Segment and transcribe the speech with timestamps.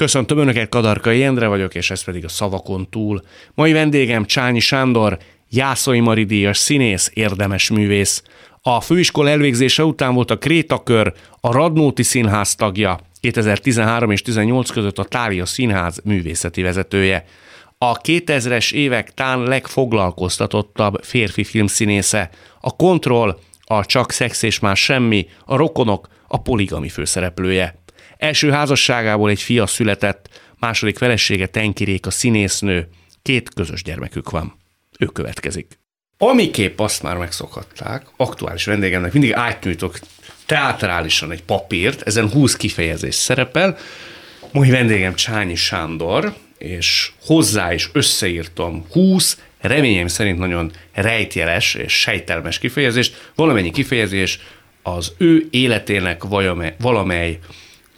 [0.00, 3.22] Köszöntöm Önöket, Kadarkai Endre vagyok, és ez pedig a Szavakon túl.
[3.54, 5.18] Mai vendégem Csányi Sándor,
[5.50, 8.22] Jászai Mari díjas színész, érdemes művész.
[8.62, 14.98] A főiskola elvégzése után volt a Krétakör, a Radnóti Színház tagja, 2013 és 18 között
[14.98, 17.24] a Tália Színház művészeti vezetője.
[17.78, 25.26] A 2000-es évek tán legfoglalkoztatottabb férfi filmszínésze, a Kontroll, a Csak szex és más semmi,
[25.44, 27.79] a Rokonok, a poligami főszereplője.
[28.20, 32.88] Első házasságából egy fia született, második felesége Tenkirék a színésznő,
[33.22, 34.56] két közös gyermekük van.
[34.98, 35.78] Ő következik.
[36.18, 39.98] Amiképp azt már megszokhatták, aktuális vendégemnek mindig átnyújtok
[40.46, 43.76] teátrálisan egy papírt, ezen 20 kifejezés szerepel.
[44.52, 52.58] Mai vendégem Csányi Sándor, és hozzá is összeírtam 20, reményem szerint nagyon rejtjeles és sejtelmes
[52.58, 54.38] kifejezést, valamennyi kifejezés
[54.82, 57.38] az ő életének valamely, valamely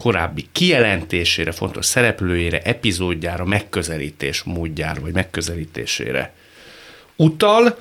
[0.03, 6.33] korábbi kijelentésére, fontos szereplőjére, epizódjára, megközelítés módjára, vagy megközelítésére
[7.15, 7.77] utal,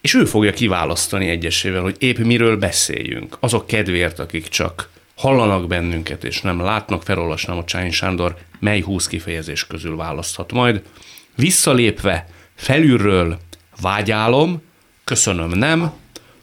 [0.00, 3.36] és ő fogja kiválasztani egyesével, hogy épp miről beszéljünk.
[3.40, 9.06] Azok kedvéért, akik csak hallanak bennünket, és nem látnak, felolvasnám a Csány Sándor, mely húsz
[9.06, 10.82] kifejezés közül választhat majd.
[11.34, 13.38] Visszalépve, felülről
[13.80, 14.62] vágyálom,
[15.04, 15.92] köszönöm nem,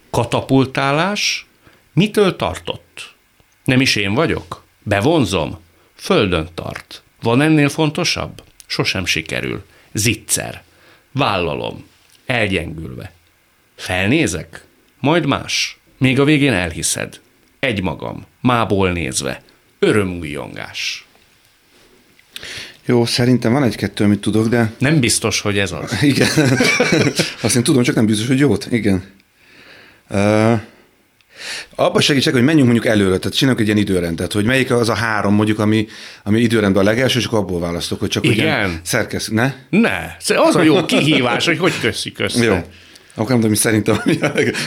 [0.09, 1.45] katapultálás,
[1.93, 3.15] mitől tartott?
[3.63, 4.62] Nem is én vagyok?
[4.83, 5.59] Bevonzom?
[5.95, 7.03] Földön tart.
[7.21, 8.43] Van ennél fontosabb?
[8.65, 9.65] Sosem sikerül.
[9.93, 10.63] Zicser.
[11.11, 11.85] Vállalom.
[12.25, 13.11] Elgyengülve.
[13.75, 14.65] Felnézek?
[14.99, 15.77] Majd más.
[15.97, 17.19] Még a végén elhiszed.
[17.59, 18.25] Egymagam.
[18.41, 19.41] Mából nézve.
[19.79, 21.05] Örömújongás.
[22.85, 24.73] Jó, szerintem van egy-kettő, amit tudok, de...
[24.77, 26.03] Nem biztos, hogy ez az.
[26.03, 26.27] Igen.
[27.41, 28.67] Azt én tudom, csak nem biztos, hogy jót.
[28.71, 29.03] Igen.
[30.09, 30.59] Uh,
[31.75, 34.95] abba segítsek, hogy menjünk mondjuk előre, tehát csináljuk egy ilyen időrendet, hogy melyik az a
[34.95, 35.87] három mondjuk, ami,
[36.23, 38.79] ami időrendben a legelső, és akkor abból választok, hogy csak Igen.
[38.83, 39.53] szerkesz, ne?
[39.69, 42.43] Ne, az a jó kihívás, hogy hogy köszik össze.
[42.43, 42.57] Jó.
[43.15, 44.01] Akkor nem tudom, szerintem,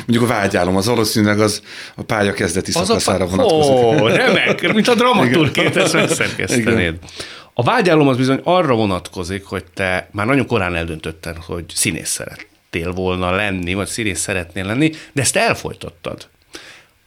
[0.07, 1.63] mondjuk a vágyálom, az valószínűleg az
[1.95, 3.73] a pálya kezdeti az szakaszára a, vonatkozik.
[3.73, 6.95] Ó, remek, mint a dramaturgét ezt megszerkesztenéd.
[7.55, 12.93] A vágyálom az bizony arra vonatkozik, hogy te már nagyon korán eldöntötted, hogy színész szerettél
[12.93, 16.29] volna lenni, vagy színész szeretnél lenni, de ezt elfolytattad.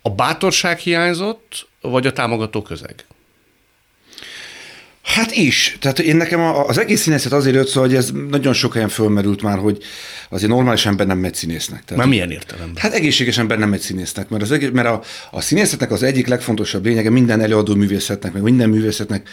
[0.01, 3.05] A bátorság hiányzott, vagy a támogató közeg?
[5.15, 5.77] Hát is.
[5.79, 9.41] Tehát én nekem az egész színészet azért jött szó, hogy ez nagyon sok helyen fölmerült
[9.41, 9.83] már, hogy
[10.29, 11.85] azért normális ember nem megy színésznek.
[11.85, 12.81] Tehát, már milyen értelemben?
[12.81, 15.01] Hát egészséges ember nem megy színésznek, mert, az egész, mert a,
[15.31, 19.29] a színészetnek az egyik legfontosabb lényege minden előadó művészetnek, meg minden művészetnek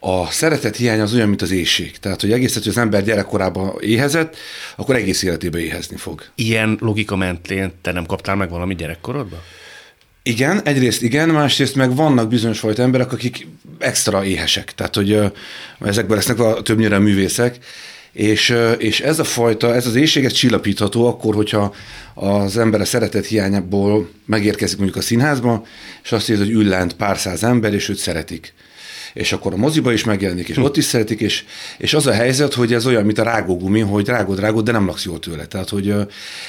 [0.00, 1.98] a szeretet hiánya az olyan, mint az éjség.
[1.98, 4.36] Tehát, hogy egész, hogy az ember gyerekkorában éhezett,
[4.76, 6.22] akkor egész életében éhezni fog.
[6.34, 9.40] Ilyen logika mentén te nem kaptál meg valami gyerekkorodban?
[10.22, 13.46] Igen, egyrészt igen, másrészt meg vannak bizonyos fajta emberek, akik
[13.78, 15.32] extra éhesek, tehát hogy
[15.80, 17.58] ezekben lesznek a többnyire művészek,
[18.12, 21.74] és, és ez a fajta, ez az éjség, ez csillapítható akkor, hogyha
[22.14, 25.66] az ember a szeretet hiányából megérkezik mondjuk a színházba,
[26.02, 28.52] és azt érzi, hogy ül lent pár száz ember, és őt szeretik
[29.12, 30.62] és akkor a moziba is megjelenik, és hm.
[30.62, 31.44] ott is szeretik, és,
[31.78, 34.86] és az a helyzet, hogy ez olyan, mint a rágógumi, hogy rágod, rágod, de nem
[34.86, 35.46] laksz jól tőle.
[35.46, 35.94] Tehát, hogy,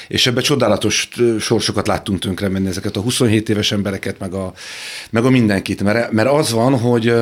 [0.08, 1.08] és ebbe csodálatos
[1.40, 4.52] sorsokat láttunk tönkre menni, ezeket a 27 éves embereket, meg a,
[5.10, 7.14] meg a mindenkit, mert, mert az van, hogy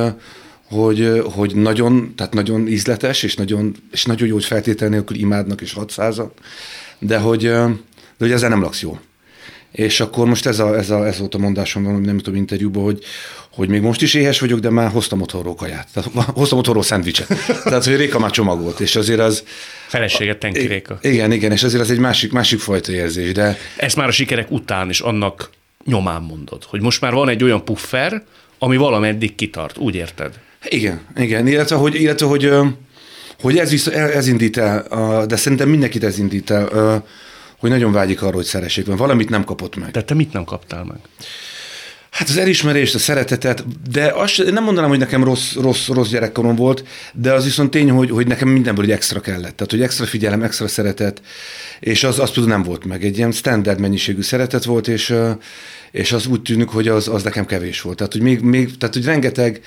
[0.69, 5.61] hogy, hogy nagyon, tehát nagyon ízletes, és nagyon, és nagyon jó, hogy feltétel nélkül imádnak,
[5.61, 6.21] és 600
[6.99, 7.73] de hogy, de
[8.17, 9.01] hogy ezzel nem laksz jól.
[9.71, 12.83] És akkor most ez, a, ez, a, ez volt a mondásom valami, nem tudom, interjúban,
[12.83, 13.03] hogy,
[13.53, 15.87] hogy még most is éhes vagyok, de már hoztam otthonról kaját.
[15.93, 17.27] Tehát hoztam otthonról szendvicset.
[17.63, 19.43] Tehát, hogy Réka már csomagolt, és azért az...
[19.87, 20.97] Feleséget tenki Réka.
[21.01, 23.57] Igen, igen, és azért az egy másik, másik fajta érzés, de...
[23.77, 25.49] Ezt már a sikerek után is annak
[25.85, 28.23] nyomán mondod, hogy most már van egy olyan puffer,
[28.59, 30.39] ami valameddig kitart, úgy érted?
[30.69, 32.51] Igen, igen, illetve hogy, illetve, hogy,
[33.39, 37.05] hogy ez, visz, ez indít el, de szerintem mindenkit ez indít el,
[37.57, 39.91] hogy nagyon vágyik arra, hogy szeressék, mert valamit nem kapott meg.
[39.91, 40.97] De te mit nem kaptál meg?
[42.11, 46.55] Hát az elismerést, a szeretetet, de azt nem mondanám, hogy nekem rossz, rossz, rossz gyerekkorom
[46.55, 49.55] volt, de az viszont tény, hogy, hogy nekem mindenből egy extra kellett.
[49.55, 51.21] Tehát, hogy extra figyelem, extra szeretet,
[51.79, 53.05] és az, az nem volt meg.
[53.05, 55.13] Egy ilyen standard mennyiségű szeretet volt, és,
[55.91, 57.97] és az úgy tűnik, hogy az, az nekem kevés volt.
[57.97, 59.61] Tehát, hogy még, még tehát, hogy rengeteg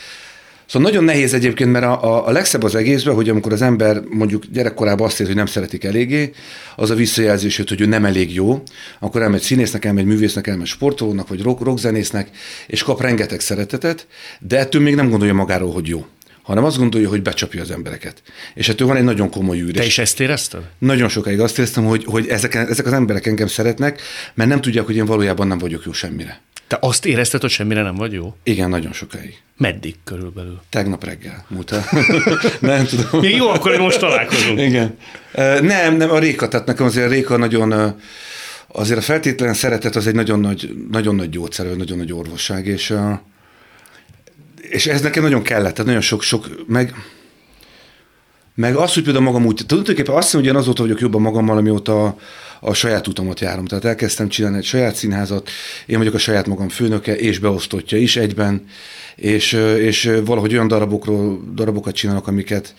[0.66, 4.00] Szóval nagyon nehéz egyébként, mert a, a, a legszebb az egészben, hogy amikor az ember
[4.10, 6.32] mondjuk gyerekkorában azt érzi, hogy nem szeretik eléggé,
[6.76, 8.62] az a visszajelzés, hogy ő nem elég jó,
[9.00, 12.28] akkor elmegy színésznek, elmegy művésznek, elmegy sportolónak, vagy rock, rockzenésznek,
[12.66, 14.06] és kap rengeteg szeretetet,
[14.40, 16.06] de ettől még nem gondolja magáról, hogy jó
[16.44, 18.22] hanem azt gondolja, hogy becsapja az embereket.
[18.54, 19.72] És ettől van egy nagyon komoly űr.
[19.72, 20.62] Te is ezt érezted?
[20.78, 24.00] Nagyon sokáig azt éreztem, hogy, hogy ezek, ezek az emberek engem szeretnek,
[24.34, 26.40] mert nem tudják, hogy én valójában nem vagyok jó semmire.
[26.66, 28.36] Te azt érezted, hogy semmire nem vagy jó?
[28.42, 29.42] Igen, nagyon sokáig.
[29.56, 30.60] Meddig körülbelül?
[30.70, 31.74] Tegnap reggel múlt
[32.60, 33.20] nem tudom.
[33.20, 34.60] Még jó, akkor most találkozunk.
[34.60, 34.96] Igen.
[35.60, 37.94] Nem, nem, a Réka, tehát nekem azért a Réka nagyon,
[38.66, 42.94] azért a feltétlen szeretet az egy nagyon nagy, nagyon nagy gyógyszer, nagyon nagy orvosság, és,
[44.60, 46.94] és ez nekem nagyon kellett, tehát nagyon sok-sok, meg,
[48.54, 51.56] meg az, hogy például magam úgy, tulajdonképpen azt hiszem, hogy én azóta vagyok jobban magammal,
[51.56, 52.16] amióta
[52.60, 53.64] a, saját utamat járom.
[53.64, 55.50] Tehát elkezdtem csinálni egy saját színházat,
[55.86, 58.66] én vagyok a saját magam főnöke és beosztottja is egyben,
[59.16, 62.74] és, és valahogy olyan darabokról, darabokat csinálok, amiket,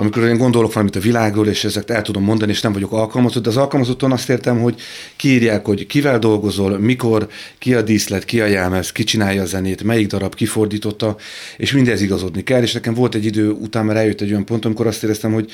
[0.00, 3.42] amikor én gondolok valamit a világról, és ezeket el tudom mondani, és nem vagyok alkalmazott,
[3.42, 4.80] de az alkalmazottan azt értem, hogy
[5.16, 9.82] kiírják, hogy kivel dolgozol, mikor, ki a díszlet, ki a jelmez, ki csinálja a zenét,
[9.82, 11.16] melyik darab kifordította,
[11.56, 14.64] és mindez igazodni kell, és nekem volt egy idő után, mert eljött egy olyan pont,
[14.64, 15.50] amikor azt éreztem, hogy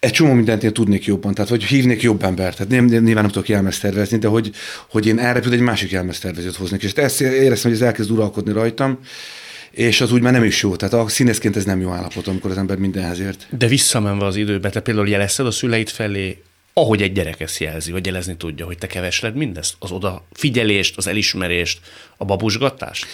[0.00, 3.28] egy csomó mindent én tudnék jobban, tehát hogy hívnék jobb embert, tehát nem, nyilván nem
[3.28, 4.50] tudok jelmezt tervezni, de hogy,
[4.90, 6.26] hogy én erre például egy másik jelmezt
[6.58, 8.98] hoznék, és ezt éreztem, hogy ez elkezd uralkodni rajtam,
[9.78, 10.76] és az úgy már nem is jó.
[10.76, 13.46] Tehát a színészként ez nem jó állapot, amikor az ember mindenhez ért.
[13.58, 16.42] De visszamenve az időbe, te például jelezted a szüleid felé,
[16.72, 19.74] ahogy egy gyerek ezt jelzi, vagy jelezni tudja, hogy te kevesled mindezt?
[19.78, 21.80] Az oda figyelést, az elismerést,
[22.16, 23.06] a babusgatást?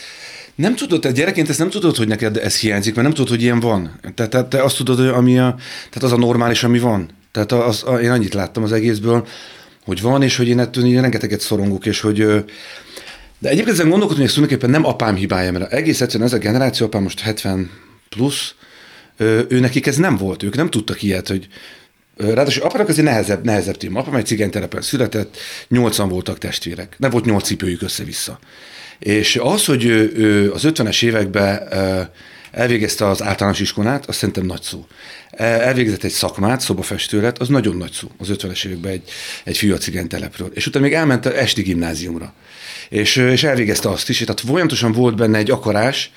[0.54, 3.42] Nem tudod, te gyerekként ezt nem tudod, hogy neked ez hiányzik, mert nem tudod, hogy
[3.42, 4.00] ilyen van.
[4.14, 5.56] Tehát te, te azt tudod, hogy ami a,
[5.90, 7.10] tehát az a normális, ami van.
[7.32, 9.26] Tehát az, az, én annyit láttam az egészből,
[9.84, 12.44] hogy van, és hogy én ettől így rengeteget szorongok, és hogy
[13.38, 16.38] de egyébként ezen gondolkodom, hogy ez tulajdonképpen nem apám hibája, mert egész egyszerűen ez a
[16.38, 17.70] generáció, apám most 70
[18.08, 18.54] plusz,
[19.48, 21.48] ő nekik ez nem volt, ők nem tudtak ilyet, hogy
[22.16, 24.00] Ráadásul apának azért nehezebb, nehezebb téma.
[24.00, 25.36] Apám egy cigánytelepen született,
[25.68, 26.94] nyolcan voltak testvérek.
[26.98, 28.38] Nem volt nyolc cipőjük össze-vissza.
[28.98, 31.68] És az, hogy ő, ő az 50-es években
[32.50, 34.86] elvégezte az általános iskolát, az szerintem nagy szó.
[35.30, 39.10] Elvégzett egy szakmát, szobafestő lett, az nagyon nagy szó az 50-es években egy,
[39.44, 40.50] egy fiú a cigánytelepről.
[40.54, 42.34] És utána még elment a esti gimnáziumra.
[42.88, 46.10] És, és elvégezte azt is, tehát folyamatosan volt benne egy akarás,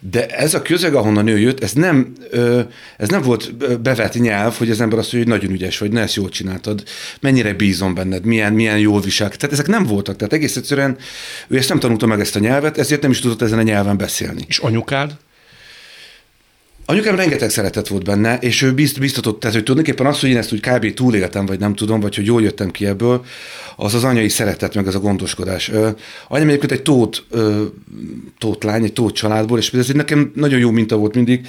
[0.00, 2.12] de ez a közeg, ahonnan ő jött, ez nem,
[2.96, 6.00] ez nem volt bevett nyelv, hogy az ember azt mondja, hogy nagyon ügyes vagy, ne
[6.00, 6.82] ezt jól csináltad,
[7.20, 9.28] mennyire bízom benned, milyen, milyen jól visel.
[9.28, 10.16] Tehát ezek nem voltak.
[10.16, 10.96] Tehát egész egyszerűen
[11.48, 13.96] ő ezt nem tanulta meg ezt a nyelvet, ezért nem is tudott ezen a nyelven
[13.96, 14.44] beszélni.
[14.48, 15.16] És anyukád?
[16.90, 20.36] Anyukám rengeteg szeretet volt benne, és ő bizt, biztatott, tehát hogy tulajdonképpen az, hogy én
[20.36, 20.94] ezt úgy kb.
[20.94, 23.24] túléltem, vagy nem tudom, vagy hogy jól jöttem ki ebből,
[23.76, 25.68] az az anyai szeretet, meg az a gondoskodás.
[26.28, 27.24] anyám egyébként egy tót,
[28.38, 31.46] tót lány, egy tót családból, és ez nekem nagyon jó minta volt mindig,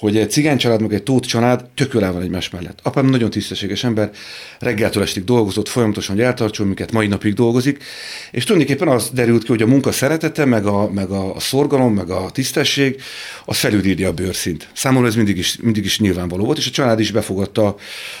[0.00, 2.78] hogy egy cigány család, meg egy tót család tök jól van egymás mellett.
[2.82, 4.10] Apám nagyon tisztességes ember,
[4.58, 7.82] reggeltől estig dolgozott, folyamatosan, hogy eltartson minket, mai napig dolgozik,
[8.30, 11.94] és tulajdonképpen az derült ki, hogy a munka szeretete, meg a, meg a, a szorgalom,
[11.94, 13.00] meg a tisztesség,
[13.44, 14.68] az felülírja a bőrszint.
[14.72, 17.76] Számomra ez mindig is, mindig is nyilvánvaló volt, és a család is befogadta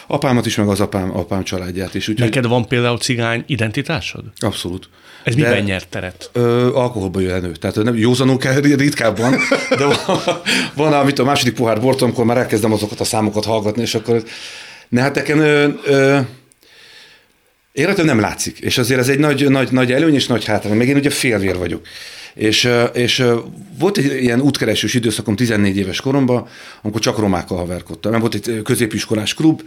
[0.06, 2.08] apámat is, meg az apám, apám családját is.
[2.08, 2.24] Úgyhogy...
[2.24, 4.24] Neked van például cigány identitásod?
[4.38, 4.88] Abszolút.
[5.22, 6.30] Ez de, miben nyert teret?
[6.32, 7.52] Ö, alkoholba jön elő.
[7.52, 9.36] Tehát nem józanul kell ritkábban,
[9.78, 10.18] de van,
[10.74, 14.22] van amit a második pohár bortom, amikor már elkezdem azokat a számokat hallgatni, és akkor
[14.88, 16.18] ne hát nekem ö, ö,
[17.72, 20.88] életem nem látszik, és azért ez egy nagy, nagy, nagy előny és nagy hátrány, meg
[20.88, 21.86] én ugye félvér vagyok.
[22.34, 23.24] És, és
[23.78, 26.46] volt egy ilyen útkeresős időszakom 14 éves koromban,
[26.82, 28.10] amikor csak romákkal haverkodtam.
[28.10, 29.62] Mert volt egy középiskolás klub,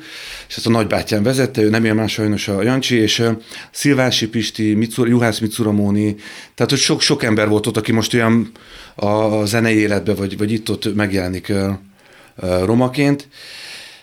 [0.48, 3.24] és ezt a nagybátyám vezette, ő nem él más sajnos a Jancsi, és
[3.72, 6.16] Szilvási Pisti, Mitsur, Juhász Mitsuramóni,
[6.56, 8.52] tehát hogy sok, sok ember volt ott, aki most olyan
[8.96, 11.54] a zenei életben, vagy, vagy itt-ott megjelenik
[12.64, 13.28] romaként,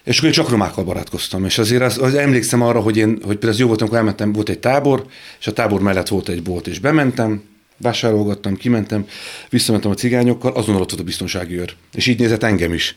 [0.05, 3.37] és akkor én csak romákkal barátkoztam, és azért az, az emlékszem arra, hogy én, hogy
[3.37, 5.07] például jó volt, amikor elmentem, volt egy tábor,
[5.41, 7.43] és a tábor mellett volt egy bolt, és bementem,
[7.83, 9.07] vásárolgattam, kimentem,
[9.51, 11.75] visszamentem a cigányokkal, azonnal ott volt a biztonsági őr.
[11.95, 12.97] És így nézett engem is.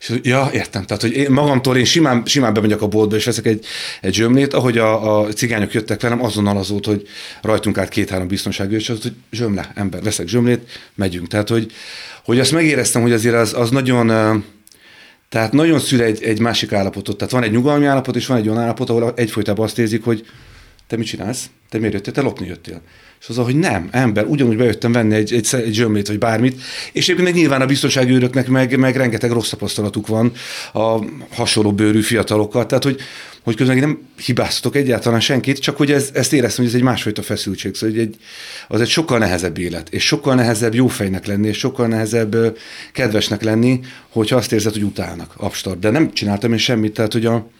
[0.00, 0.84] És ja, értem.
[0.84, 3.64] Tehát, hogy én magamtól én simán, simán bemegyek a boltba, és veszek egy,
[4.00, 7.08] egy zsömlét, ahogy a, a cigányok jöttek velem, azonnal az volt, hogy
[7.42, 10.60] rajtunk át két-három biztonsági és az, hogy zsömle, ember, veszek zsömlét,
[10.94, 11.28] megyünk.
[11.28, 11.72] Tehát, hogy,
[12.24, 14.06] hogy azt megéreztem, hogy azért az, az nagyon,
[15.28, 17.16] tehát nagyon szül egy, egy másik állapotot.
[17.16, 20.26] Tehát van egy nyugalmi állapot, és van egy olyan állapot, ahol egyfolytában azt érzik, hogy
[20.86, 21.50] te mit csinálsz?
[21.68, 22.12] Te miért jöttél?
[22.12, 22.80] Te lopni jöttél.
[23.20, 26.60] És az, hogy nem, ember, ugyanúgy bejöttem venni egy, egy, egy zsömlét, vagy bármit,
[26.92, 30.32] és egyébként nyilván a biztonsági őröknek meg, meg rengeteg rossz tapasztalatuk van
[30.72, 30.98] a
[31.30, 33.00] hasonló bőrű fiatalokkal, tehát hogy,
[33.42, 37.22] hogy közben nem hibáztatok egyáltalán senkit, csak hogy ez, ezt éreztem, hogy ez egy másfajta
[37.22, 38.16] feszültség, szóval egy,
[38.68, 42.58] az egy sokkal nehezebb élet, és sokkal nehezebb jófejnek lenni, és sokkal nehezebb
[42.92, 45.78] kedvesnek lenni, hogyha azt érzed, hogy utálnak, abstart.
[45.78, 47.50] De nem csináltam én semmit, tehát hogy a,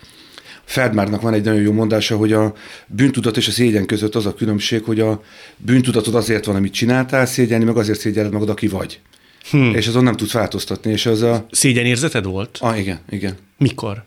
[0.64, 2.54] Feldmárnak van egy nagyon jó mondása, hogy a
[2.86, 5.22] bűntudat és a szégyen között az a különbség, hogy a
[5.56, 9.00] bűntudatod azért van, amit csináltál, szégyelni meg azért szégyeled magad, aki vagy.
[9.50, 9.74] Hmm.
[9.74, 10.92] És azon nem tudsz változtatni.
[10.92, 11.46] És az a...
[11.50, 12.58] Szégyenérzeted volt?
[12.60, 13.36] Ah, igen, igen.
[13.58, 14.04] Mikor?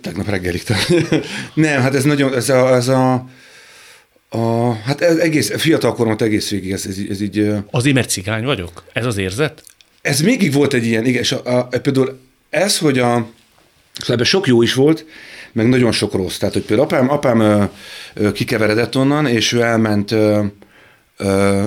[0.00, 0.62] Tegnap reggelig.
[1.54, 3.26] nem, hát ez nagyon, ez a, ez a
[4.34, 7.46] a, hát ez egész, fiatal koromat egész végig, ez, ez, ez így...
[7.70, 8.84] Az mert cigány vagyok?
[8.92, 9.62] Ez az érzet?
[10.02, 12.20] Ez mégig volt egy ilyen, igen, és a, a, például
[12.50, 13.10] ez, hogy a,
[13.92, 15.06] szóval ebben sok jó is volt,
[15.54, 16.36] meg nagyon sok rossz.
[16.36, 17.64] Tehát, hogy például apám, apám ö,
[18.14, 20.44] ö, kikeveredett onnan, és ő elment, ö,
[21.16, 21.62] ö,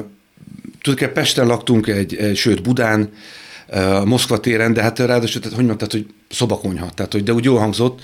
[1.13, 3.09] Pesten laktunk, egy, egy, sőt Budán,
[3.69, 7.43] ö, Moszkva téren, de hát ráadásul, tehát, hogy mondtad, hogy szobakonyha, tehát, hogy, de úgy
[7.43, 8.01] jól hangzott,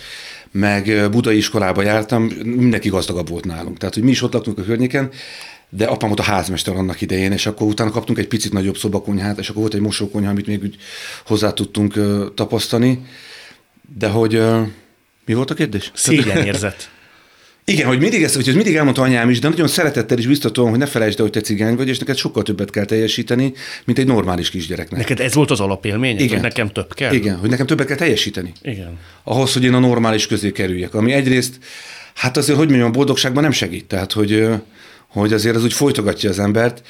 [0.51, 3.77] meg budai iskolába jártam, mindenki gazdagabb volt nálunk.
[3.77, 5.09] Tehát, hogy mi is ott laktunk a környéken,
[5.69, 9.39] de apám volt a házmester annak idején, és akkor utána kaptunk egy picit nagyobb szobakonyhát,
[9.39, 10.75] és akkor volt egy mosókonyha, amit még úgy
[11.25, 11.93] hozzá tudtunk
[12.35, 13.05] tapasztani.
[13.97, 14.41] De hogy
[15.25, 15.91] mi volt a kérdés?
[15.93, 16.89] Szégyenérzet.
[17.65, 20.79] Igen, hogy mindig ezt, hogy mindig elmondta anyám is, de nagyon szeretettel is biztatom, hogy
[20.79, 23.53] ne felejtsd el, hogy te cigány vagy, és neked sokkal többet kell teljesíteni,
[23.85, 24.99] mint egy normális kisgyereknek.
[24.99, 26.29] Neked ez volt az alapélmény, Igen.
[26.29, 27.13] hogy nekem több kell?
[27.13, 28.51] Igen, hogy nekem többet kell teljesíteni.
[28.61, 28.97] Igen.
[29.23, 30.93] Ahhoz, hogy én a normális közé kerüljek.
[30.93, 31.57] Ami egyrészt,
[32.13, 33.85] hát azért, hogy mondjam, a boldogságban nem segít.
[33.85, 34.47] Tehát, hogy,
[35.07, 36.81] hogy azért az úgy folytogatja az embert.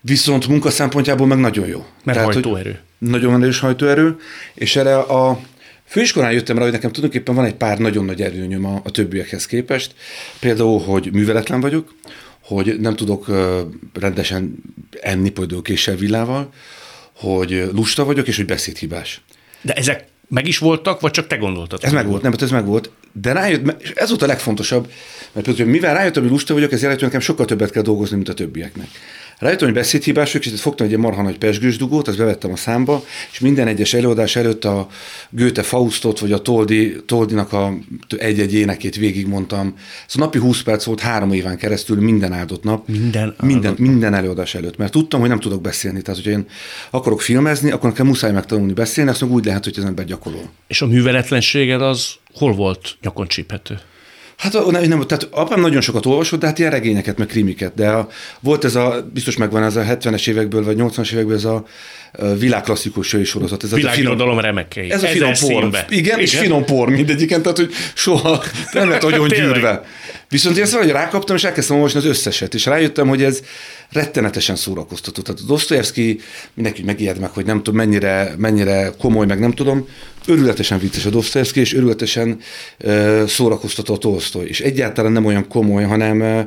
[0.00, 1.86] Viszont munka szempontjából meg nagyon jó.
[2.04, 2.78] Mert Tehát, hajtóerő.
[2.98, 4.16] Nagyon erős hajtóerő,
[4.54, 5.40] és erre a
[5.88, 9.46] Főiskolán jöttem rá, hogy nekem tulajdonképpen van egy pár nagyon nagy erőnyöm a, a többiekhez
[9.46, 9.94] képest.
[10.40, 11.94] Például, hogy műveletlen vagyok,
[12.40, 13.26] hogy nem tudok
[14.00, 14.54] rendesen
[15.00, 16.52] enni például késsel villával,
[17.12, 19.20] hogy lusta vagyok, és hogy beszédhibás.
[19.62, 21.84] De ezek meg is voltak, vagy csak te gondoltad?
[21.84, 22.90] Ez meg volt, nem, ez meg volt.
[23.12, 24.92] De rájött, és ez volt a legfontosabb,
[25.32, 28.34] mert például, mivel rájöttem, hogy lusta vagyok, ezért nekem sokkal többet kell dolgozni, mint a
[28.34, 28.88] többieknek.
[29.38, 33.04] Rájöttem, hogy beszédhibás vagyok, és fogtam egy marha nagy pesgős dugót, azt bevettem a számba,
[33.32, 34.88] és minden egyes előadás előtt a
[35.30, 37.74] Goethe Faustot, vagy a Toldi, Toldinak a
[38.16, 39.74] egy-egy énekét végigmondtam.
[40.06, 42.88] Szóval napi 20 perc volt három éven keresztül, minden áldott nap.
[42.88, 46.02] Minden, minden, minden előadás előtt, mert tudtam, hogy nem tudok beszélni.
[46.02, 46.46] Tehát, hogyha én
[46.90, 50.50] akarok filmezni, akkor nekem muszáj megtanulni beszélni, azt úgy lehet, hogy az ember gyakorol.
[50.66, 53.78] És a műveletlenséged az hol volt nyakon csíphető?
[54.38, 57.88] Hát nem, nem, tehát apám nagyon sokat olvasott, de hát ilyen regényeket, meg krimiket, de
[57.88, 58.08] a,
[58.40, 61.64] volt ez a, biztos megvan ez a 70-es évekből, vagy 80-as évekből ez a,
[62.38, 63.62] világklasszikus sorozat.
[63.62, 64.90] Ez Világirodalom remekei.
[64.90, 65.64] Ez a finom por.
[65.64, 68.42] Igen, Igen, és finom por mindegyiken, tehát hogy soha
[68.72, 69.82] nem lett olyan gyűrve.
[70.28, 73.40] Viszont én ezt valahogy rákaptam, és elkezdtem olvasni az összeset, és rájöttem, hogy ez
[73.92, 75.22] rettenetesen szórakoztató.
[75.22, 76.20] Tehát Dostoyevsky,
[76.54, 79.88] mindenki megijed meg, hogy nem tudom mennyire, mennyire komoly, meg nem tudom,
[80.26, 82.38] örületesen vicces a Dostoyevsky, és örületesen
[82.84, 84.48] uh, szórakoztató a Tolstoy.
[84.48, 86.40] És egyáltalán nem olyan komoly, hanem, uh,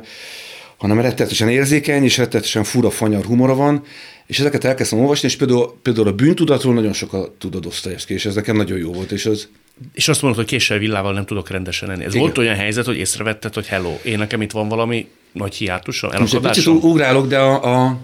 [0.76, 3.84] hanem rettenetesen érzékeny, és rettenetesen fura, fanyar humora van,
[4.26, 8.26] és ezeket elkezdtem olvasni, és például, például a bűntudatról nagyon sokat tud a Dostoyevsky, és
[8.26, 9.48] ez nekem nagyon jó volt, és az,
[9.92, 12.04] és azt mondod, hogy késsel villával nem tudok rendesen enni.
[12.04, 12.20] Ez Igen.
[12.20, 16.72] volt olyan helyzet, hogy észrevetted, hogy hello, én nekem itt van valami nagy hiátusom, elakadásom?
[16.72, 17.98] Most egy ugrálok, de a, a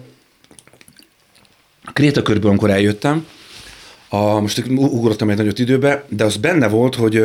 [1.92, 3.26] Krétakörből, amikor eljöttem,
[4.08, 7.16] a, most ugrottam egy nagyot időbe, de az benne volt, hogy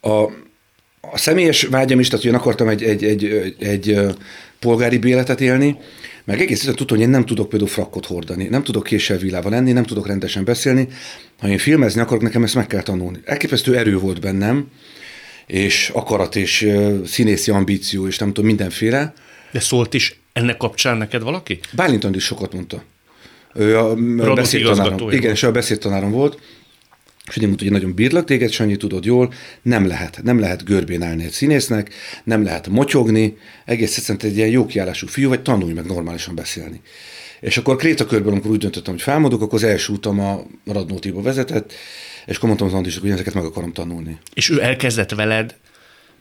[0.00, 0.22] a,
[1.00, 3.98] a személyes vágyam is, tehát hogy én akartam egy, egy, egy, egy, egy
[4.58, 5.78] polgári béletet élni,
[6.24, 9.50] meg egész egyszerűen tudtam, hogy én nem tudok például frakkot hordani, nem tudok késsel villával
[9.50, 10.88] lenni, nem tudok rendesen beszélni.
[11.38, 13.18] Ha én filmezni akarok, nekem ezt meg kell tanulni.
[13.24, 14.66] Elképesztő erő volt bennem,
[15.46, 16.72] és akarat, és
[17.04, 19.12] színészi ambíció, és nem tudom, mindenféle.
[19.52, 21.60] De szólt is ennek kapcsán neked valaki?
[21.72, 22.82] Bálinton is sokat mondta.
[23.54, 23.90] Ő a,
[24.30, 25.10] a beszédtanárom.
[25.10, 26.38] Igen, és a beszédtanárom volt.
[27.28, 30.20] És úgy mondta, hogy nagyon bírlak téged, Sanyi, tudod jól, nem lehet.
[30.22, 35.06] Nem lehet görbén állni egy színésznek, nem lehet motyogni, egész egyszerűen egy ilyen jó kiállású
[35.06, 36.80] fiú, vagy tanulj meg normálisan beszélni.
[37.40, 41.22] És akkor Kréta körben, amikor úgy döntöttem, hogy felmondok, akkor az első útam a Radnótiba
[41.22, 41.72] vezetett,
[42.26, 44.18] és akkor mondtam az Andisnak, hogy ezeket meg akarom tanulni.
[44.34, 45.54] És ő elkezdett veled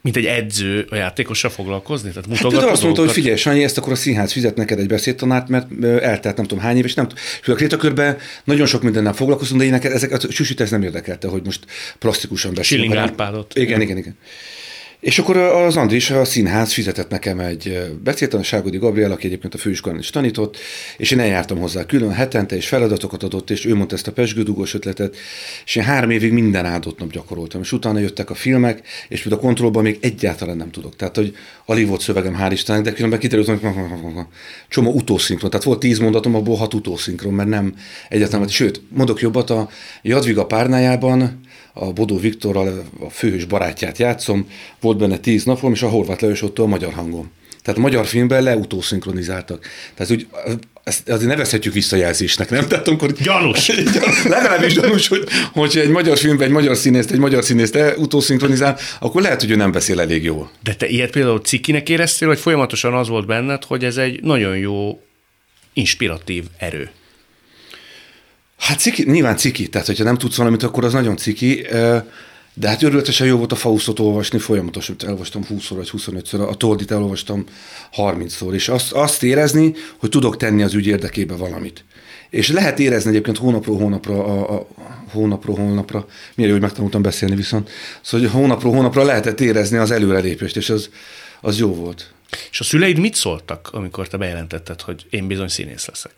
[0.01, 2.09] mint egy edző a játékossal foglalkozni?
[2.09, 4.87] Tehát hát például azt mondta, hogy figyelj, Sanyi, ezt akkor a színház fizet neked egy
[4.87, 7.23] beszédtanárt, mert eltelt nem tudom hány év, és nem tudom.
[7.45, 11.27] A krétakörben nagyon sok mindennel foglalkozunk, de én neked ezek a süsít ez nem érdekelte,
[11.27, 11.65] hogy most
[11.99, 12.91] plastikusan beszélünk.
[12.91, 13.55] Schilling Árpádot.
[13.55, 14.17] Igen, igen, igen.
[15.01, 19.53] És akkor az Andris, a színház fizetett nekem egy beszélt a Ságodi Gabriel, aki egyébként
[19.53, 20.57] a főiskolán is tanított,
[20.97, 24.73] és én eljártam hozzá külön hetente, és feladatokat adott, és ő mondta ezt a pesgődugós
[24.73, 25.15] ötletet,
[25.65, 29.35] és én három évig minden áldott nap gyakoroltam, és utána jöttek a filmek, és mint
[29.35, 30.95] a kontrollban még egyáltalán nem tudok.
[30.95, 33.59] Tehát, hogy alig volt szövegem, hál' Istennek, de különben kiderült, hogy
[34.69, 35.49] csomó utószinkron.
[35.49, 37.75] Tehát volt tíz mondatom, abból hat utószinkron, mert nem
[38.09, 38.47] egyáltalán.
[38.47, 39.69] Sőt, mondok jobbat, a
[40.01, 41.39] Jadviga párnájában
[41.73, 44.47] a Bodó Viktorral, a főhős barátját játszom,
[44.79, 47.31] volt benne tíz napom, és a Horváth Lajos ott a magyar hangom.
[47.63, 49.65] Tehát a magyar filmben leutószinkronizáltak.
[49.95, 50.27] Tehát úgy,
[50.83, 52.67] ezt azért nevezhetjük visszajelzésnek, nem?
[52.67, 53.11] Tehát amikor...
[53.11, 53.71] Gyanús!
[54.23, 59.21] Legalábbis gyanús, hogy, hogy egy magyar filmben egy magyar színészt, egy magyar színészt utószinkronizál, akkor
[59.21, 60.51] lehet, hogy ő nem beszél elég jól.
[60.63, 64.57] De te ilyet például cikinek éreztél, hogy folyamatosan az volt benned, hogy ez egy nagyon
[64.57, 65.01] jó
[65.73, 66.89] inspiratív erő.
[68.61, 71.65] Hát ciki, nyilván ciki, tehát hogyha nem tudsz valamit, akkor az nagyon ciki,
[72.53, 76.91] de hát örületesen jó volt a Faustot olvasni, folyamatosan elolvastam 20 vagy 25-ször, a Tordit
[76.91, 77.43] elolvastam
[77.95, 81.83] 30-szor, és azt, azt érezni, hogy tudok tenni az ügy érdekébe valamit.
[82.29, 84.67] És lehet érezni egyébként hónapról hónapra, a, a
[85.11, 87.69] hónapról hónapra, miért hogy megtanultam beszélni viszont,
[88.01, 90.89] szóval hogy hónapról hónapra lehetett érezni az előrelépést, és az,
[91.41, 92.13] az jó volt.
[92.51, 96.11] És a szüleid mit szóltak, amikor te bejelentetted, hogy én bizony színész leszek?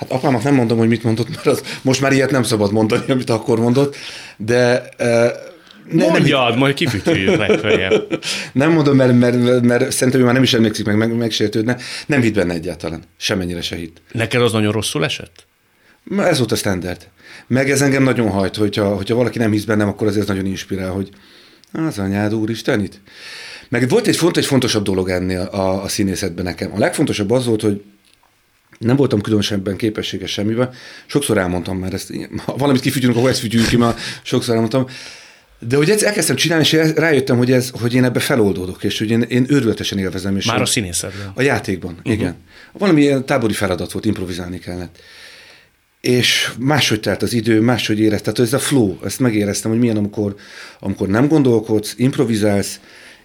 [0.00, 3.10] Hát apámat nem mondom, hogy mit mondott, mert az, most már ilyet nem szabad mondani,
[3.10, 3.96] amit akkor mondott,
[4.36, 4.88] de
[5.90, 8.20] ne, Mondjad, nem, majd kifütyüljük legfeljebb.
[8.52, 11.76] nem mondom, mert, mert, mert, mert szerintem ő már nem is emlékszik meg, meg megsértődne.
[12.06, 13.02] Nem hitt benne egyáltalán.
[13.16, 14.00] Semennyire se hitt.
[14.12, 15.46] Neked az nagyon rosszul esett?
[16.18, 17.08] Ez volt a standard.
[17.46, 20.90] Meg ez engem nagyon hajt, hogyha, hogyha valaki nem hisz bennem, akkor azért nagyon inspirál,
[20.90, 21.08] hogy
[21.72, 23.00] az anyád úristen itt.
[23.68, 26.72] Meg volt egy, font, egy fontosabb dolog ennél a, a színészetben nekem.
[26.74, 27.82] A legfontosabb az volt, hogy
[28.84, 30.70] nem voltam különösebben képességes semmiben.
[31.06, 32.12] Sokszor elmondtam már ezt,
[32.44, 34.86] ha valamit kifütyülünk, akkor ezt fütyüljük ki, már sokszor elmondtam.
[35.68, 39.10] De hogy ezt elkezdtem csinálni, és rájöttem, hogy, ez, hogy én ebbe feloldódok, és hogy
[39.10, 40.36] én, én őrületesen élvezem.
[40.36, 41.32] És Már a színészetben.
[41.34, 42.12] A játékban, uh-huh.
[42.12, 42.36] igen.
[42.72, 44.98] Valami ilyen tábori feladat volt, improvizálni kellett.
[46.00, 49.96] És máshogy telt az idő, máshogy éreztem, tehát ez a flow, ezt megéreztem, hogy milyen,
[49.96, 50.34] amikor,
[50.80, 52.80] amikor nem gondolkodsz, improvizálsz,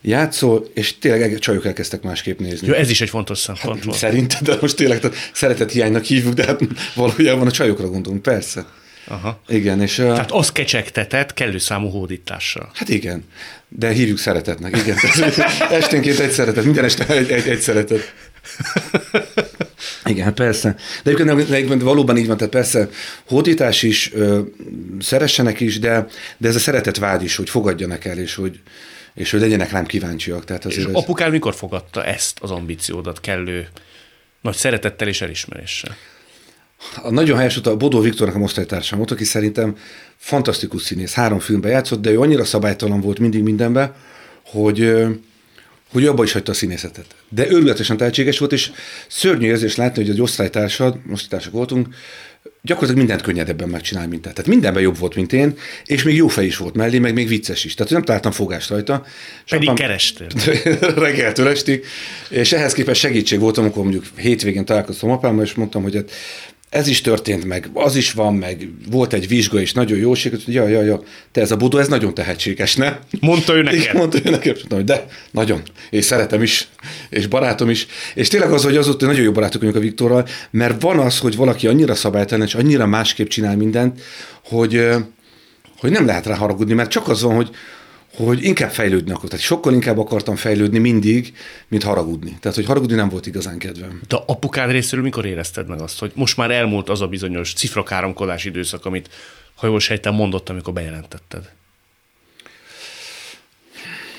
[0.05, 2.67] játszol, és tényleg csajok elkezdtek másképp nézni.
[2.67, 5.01] Jó, ez is egy fontos szempont hát, Szerinted, de most tényleg
[5.33, 6.59] szeretett hiánynak hívjuk, de hát
[6.95, 8.65] valójában a csajokra gondolunk, persze.
[9.07, 9.41] Aha.
[9.47, 9.95] Igen, és...
[9.95, 12.71] Tehát az kecsegtetett kellő számú hódítással.
[12.73, 13.23] Hát igen,
[13.67, 14.97] de hívjuk szeretetnek, igen.
[15.81, 18.13] Esténként egy szeretet, minden este egy, egy, egy szeretet.
[20.05, 20.75] Igen, persze.
[21.03, 22.89] De egyébként, egyébként valóban így van, tehát persze
[23.25, 24.41] hódítás is, ö,
[24.99, 26.07] szeressenek is, de,
[26.37, 28.59] de ez a szeretet vád is, hogy fogadjanak el, és hogy,
[29.15, 30.45] és hogy legyenek rám kíváncsiak.
[30.45, 31.01] Tehát azért és ez...
[31.01, 33.67] apukád mikor fogadta ezt az ambíciódat kellő
[34.41, 35.95] nagy szeretettel és elismeréssel?
[37.01, 39.77] A nagyon helyes a Bodó Viktornak a osztálytársam volt, aki szerintem
[40.17, 43.95] fantasztikus színész, három filmben játszott, de ő annyira szabálytalan volt mindig mindenben,
[44.45, 44.93] hogy
[45.91, 47.05] hogy abba is hagyta a színészetet.
[47.29, 48.71] De őrületesen tehetséges volt, és
[49.07, 51.87] szörnyű érzés látni, hogy egy osztálytársad, osztálytársak voltunk,
[52.65, 54.29] gyakorlatilag mindent könnyedebben megcsinál, mint te.
[54.29, 57.27] Tehát mindenben jobb volt, mint én, és még jó fej is volt mellé, meg még
[57.27, 57.73] vicces is.
[57.73, 59.05] Tehát nem találtam fogást rajta.
[59.49, 60.27] Pedig apám, kerestél.
[61.05, 61.85] reggeltől estig,
[62.29, 66.11] és ehhez képest segítség volt, amikor mondjuk hétvégén találkoztam apámmal, és mondtam, hogy hát
[66.75, 70.43] ez is történt meg, az is van, meg volt egy vizsga is, nagyon jó hogy
[70.45, 72.97] ja, ja, ja, te ez a Budó, ez nagyon tehetséges, ne?
[73.19, 73.79] Mondta ő nekem.
[73.79, 76.67] Igen, mondta ő nekem, mondtam, hogy de, nagyon, és szeretem is,
[77.09, 80.81] és barátom is, és tényleg az, hogy azóta nagyon jó barátok vagyunk a Viktorral, mert
[80.81, 84.01] van az, hogy valaki annyira szabálytalan, és annyira másképp csinál mindent,
[84.43, 84.87] hogy,
[85.77, 87.49] hogy nem lehet rá haragudni, mert csak az van, hogy,
[88.15, 89.29] hogy inkább fejlődni akartam.
[89.29, 91.33] Tehát sokkal inkább akartam fejlődni mindig,
[91.67, 92.37] mint haragudni.
[92.39, 94.01] Tehát, hogy haragudni nem volt igazán kedvem.
[94.07, 98.45] De apukád részéről mikor érezted meg azt, hogy most már elmúlt az a bizonyos cifrakáromkodás
[98.45, 99.09] időszak, amit,
[99.55, 101.51] ha jól sejtem, mondott, amikor bejelentetted?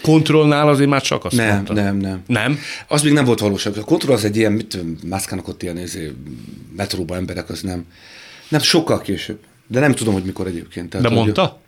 [0.02, 1.72] Kontrollnál azért már csak azt nem, mondta.
[1.72, 2.58] Nem, nem, nem.
[2.88, 3.76] Az még nem volt valóság.
[3.76, 6.12] A kontroll az egy ilyen, mit mászkának ott ilyen izé,
[6.76, 7.86] metróba emberek, az nem.
[8.48, 9.38] Nem, sokkal később.
[9.66, 10.90] De nem tudom, hogy mikor egyébként.
[10.90, 11.42] Tehát, De mondta?
[11.42, 11.58] Hogy,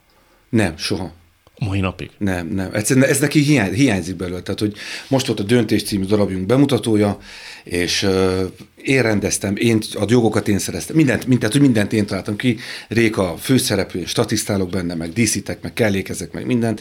[0.48, 1.12] nem, soha.
[1.58, 2.10] Mai napig?
[2.18, 2.70] Nem, nem.
[2.72, 4.40] Egyszerűen ez neki hiány, hiányzik belőle.
[4.40, 4.74] Tehát, hogy
[5.08, 7.18] most volt a Döntés című darabjunk bemutatója,
[7.64, 8.40] és uh,
[8.82, 13.36] én rendeztem, én, a jogokat én szereztem, mindent, mindent, hogy mindent én találtam ki, Réka
[13.36, 16.80] főszereplő, statisztálok benne, meg díszítek, meg kellékezek, meg mindent,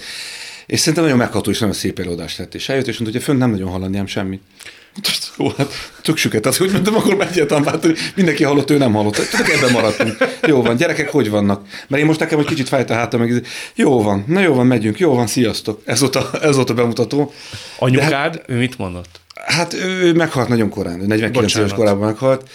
[0.66, 3.40] és szerintem nagyon megható és nagyon szép előadást lett, és eljött, és mondta, hogy fönt
[3.40, 4.42] nem nagyon hallani semmit.
[5.38, 9.16] Jó, hát tök süket, az, hogy mondtam, akkor megyetem, hát mindenki hallott, ő nem hallott.
[9.16, 10.18] Tudok, ebben maradtunk.
[10.48, 11.68] Jó van, gyerekek, hogy vannak?
[11.88, 13.46] Mert én most nekem egy kicsit fájt a hátam, meg
[13.76, 15.82] jó van, na jó van, megyünk, jó van, sziasztok.
[15.86, 17.34] Ez volt a, ez volt a bemutató.
[17.80, 19.20] Anyukád, hát, ő mit mondott?
[19.46, 22.50] Hát ő meghalt nagyon korán, 49 éves korában meghalt.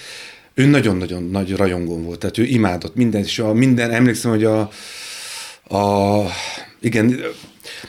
[0.55, 4.61] Ő nagyon-nagyon nagy rajongón volt, tehát ő imádott minden, és a minden, emlékszem, hogy a,
[5.77, 6.21] a
[6.81, 7.21] Igen,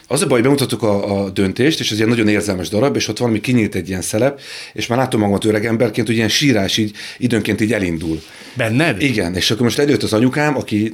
[0.08, 3.08] az a baj, hogy bemutattuk a, a döntést, és ez egy nagyon érzelmes darab, és
[3.08, 4.40] ott valami kinyílt egy ilyen szelep,
[4.74, 8.22] és már látom magamat öreg emberként, hogy ilyen sírás így időnként így elindul.
[8.54, 9.02] Benned?
[9.02, 10.94] Igen, és akkor most előtt az anyukám, aki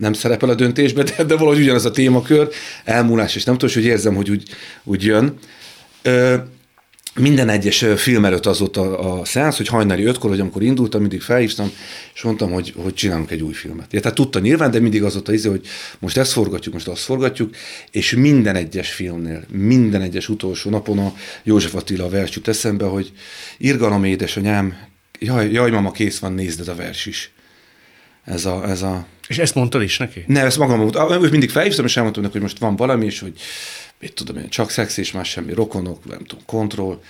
[0.00, 2.48] nem szerepel a döntésben, de, de valahogy ugyanaz a témakör,
[2.84, 4.42] elmúlás, és nem tudom, hogy érzem, hogy úgy,
[4.84, 5.38] úgy jön.
[6.02, 6.34] Ö,
[7.14, 11.00] minden egyes film előtt az volt a, a szeánsz, hogy hajnali ötkor, hogy amikor indultam,
[11.00, 11.72] mindig felhívtam,
[12.14, 13.92] és mondtam, hogy, hogy csinálunk egy új filmet.
[13.92, 15.66] Ja, tehát tudta nyilván, de mindig az volt az izé, hogy
[15.98, 17.54] most ezt forgatjuk, most azt forgatjuk,
[17.90, 23.12] és minden egyes filmnél, minden egyes utolsó napon a József Attila vers jut eszembe, hogy
[23.58, 24.76] irgalom édesanyám,
[25.18, 27.32] jaj, jaj, mama, kész van, nézd a vers is.
[28.24, 29.06] Ez a, ez a...
[29.28, 30.24] És ezt mondtad is neki?
[30.26, 31.20] Ne, ezt magam mondtam.
[31.20, 33.40] Mindig felhívtam, és elmondtam neki, hogy most van valami, és hogy
[34.00, 37.00] mit tudom én, csak szex és más semmi, rokonok, nem tudom, kontroll,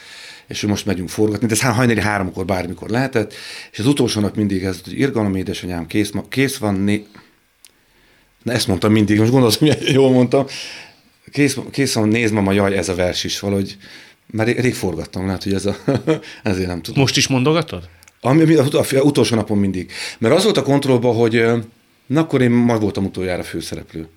[0.47, 3.35] és most megyünk forgatni, de ez hajnali háromkor bármikor lehetett,
[3.73, 7.07] és az utolsó nap mindig ez, hogy irgalom édesanyám, kész, kész van, né...
[8.43, 10.47] Na ezt mondtam mindig, most gondolom, hogy jól mondtam,
[11.33, 13.77] kész, kész van, nézd mama, jaj, ez a vers is valahogy,
[14.27, 15.77] mert rég, rég forgattam, lehet, hogy ez a,
[16.43, 17.01] ezért nem tudom.
[17.01, 17.89] Most is mondogatod?
[18.21, 19.93] Ami, a, a, a, utolsó napon mindig.
[20.19, 21.45] Mert az volt a kontrollban, hogy
[22.07, 24.09] na akkor én majd voltam utoljára főszereplő.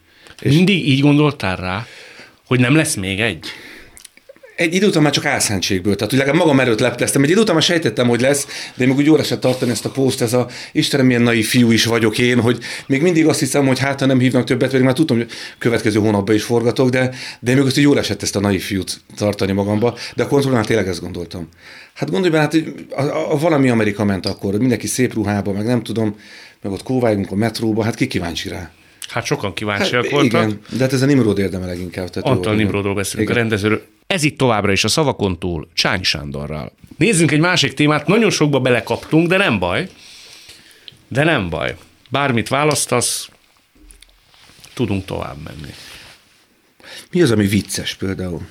[0.41, 1.85] És mindig így gondoltál rá?
[2.53, 3.45] Hogy nem lesz még egy?
[4.55, 7.23] Egy idő után már csak álszántségből, tehát hogy legalább magam előtt lepteztem.
[7.23, 9.89] Egy idő után már sejtettem, hogy lesz, de még úgy jól esett tartani ezt a
[9.89, 13.67] poszt, ez a Istenem, milyen naiv fiú is vagyok én, hogy még mindig azt hiszem,
[13.67, 17.09] hogy hát ha nem hívnak többet, pedig már tudom, hogy következő hónapban is forgatok, de,
[17.39, 20.65] de még azt, hogy jól esett ezt a naiv fiút tartani magamba, de a kontrollnál
[20.65, 21.47] tényleg ezt gondoltam.
[21.93, 22.55] Hát gondolj bele, hát
[22.89, 26.15] a, a, a, valami Amerika ment akkor, mindenki szép ruhába, meg nem tudom,
[26.61, 28.71] meg ott kóváljunk a metróba, hát ki kíváncsi rá.
[29.09, 30.47] Hát sokan kíváncsiak hát, voltak.
[30.47, 32.09] Igen, de hát ez a Nimrod érdeme leginkább.
[32.09, 33.41] Tehát Antal Nimrodról beszélünk, igen.
[33.41, 33.85] a rendezőről.
[34.07, 36.71] Ez itt továbbra is a szavakon túl, Csányi Sándorral.
[36.97, 39.89] Nézzünk egy másik témát, nagyon sokba belekaptunk, de nem baj.
[41.07, 41.75] De nem baj.
[42.09, 43.29] Bármit választasz,
[44.73, 45.73] tudunk tovább menni.
[47.11, 48.41] Mi az, ami vicces például?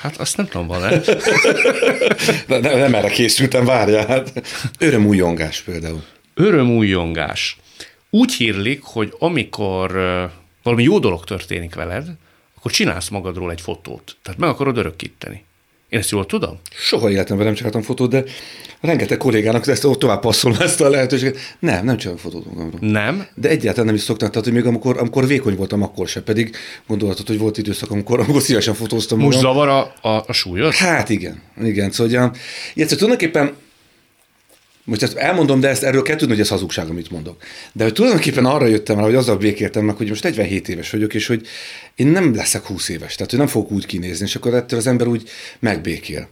[0.00, 1.00] Hát azt nem tudom, van de
[2.60, 4.06] nem, nem erre készültem, várjál.
[4.06, 4.42] Hát.
[4.78, 6.02] Örömújongás például.
[6.34, 7.56] Örömújongás
[8.14, 9.92] úgy hírlik, hogy amikor
[10.62, 12.06] valami jó dolog történik veled,
[12.56, 14.16] akkor csinálsz magadról egy fotót.
[14.22, 15.44] Tehát meg akarod örökíteni.
[15.88, 16.58] Én ezt jól tudom?
[16.70, 18.24] Soha életemben nem csináltam fotót, de
[18.80, 21.36] rengeteg kollégának ezt tovább passzolom ezt a lehetőséget.
[21.58, 22.78] Nem, nem csinálom fotót magamról.
[22.80, 23.26] Nem?
[23.34, 26.22] De egyáltalán nem is szoktam, tehát hogy még amikor, amikor vékony voltam, akkor se.
[26.22, 29.18] Pedig gondolhatod, hogy volt időszak, amikor, amikor szívesen fotóztam.
[29.18, 29.52] Most magam.
[29.52, 30.72] zavar a, a, a súlyod?
[30.74, 31.90] Hát igen, igen.
[31.90, 32.32] Szóval,
[32.74, 33.54] ugye, tulajdonképpen
[34.84, 37.42] most ezt elmondom, de ezt erről kell tudni, hogy ez hazugság, amit mondok.
[37.72, 41.14] De hogy tulajdonképpen arra jöttem rá, hogy azzal békéltem meg, hogy most 47 éves vagyok,
[41.14, 41.46] és hogy
[41.94, 44.86] én nem leszek 20 éves, tehát hogy nem fogok úgy kinézni, és akkor ettől az
[44.86, 46.28] ember úgy megbékél.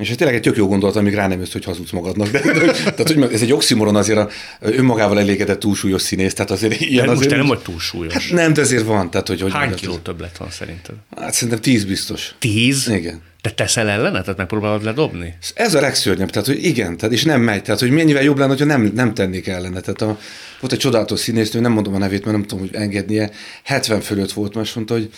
[0.00, 2.28] És ez tényleg egy tök jó gondolat, amíg rá nem jössz, hogy hazudsz magadnak.
[2.28, 4.28] De, de, tehát, hogy ez egy oximoron azért a
[4.60, 7.30] önmagával elégedett túlsúlyos színész, tehát azért ilyen de azért...
[7.30, 8.12] Most nem vagy túlsúlyos.
[8.12, 9.10] Hát nem, de azért van.
[9.10, 10.94] Tehát, hogy, hogy Hány kiló többlet van szerinted?
[11.16, 12.34] Hát szerintem 10 biztos.
[12.38, 12.88] 10?
[12.88, 13.22] Igen.
[13.40, 14.20] Te teszel ellene?
[14.20, 15.34] Tehát megpróbálod ledobni?
[15.54, 18.50] Ez a legszörnyebb, tehát hogy igen, tehát és nem megy, tehát hogy mennyivel jobb lenne,
[18.50, 19.80] hogyha nem, nem tennék ellene.
[19.80, 20.18] Tehát a,
[20.60, 23.30] volt egy csodálatos színésznő, nem mondom a nevét, mert nem tudom, hogy engednie,
[23.62, 25.10] 70 fölött volt, most mondta, hogy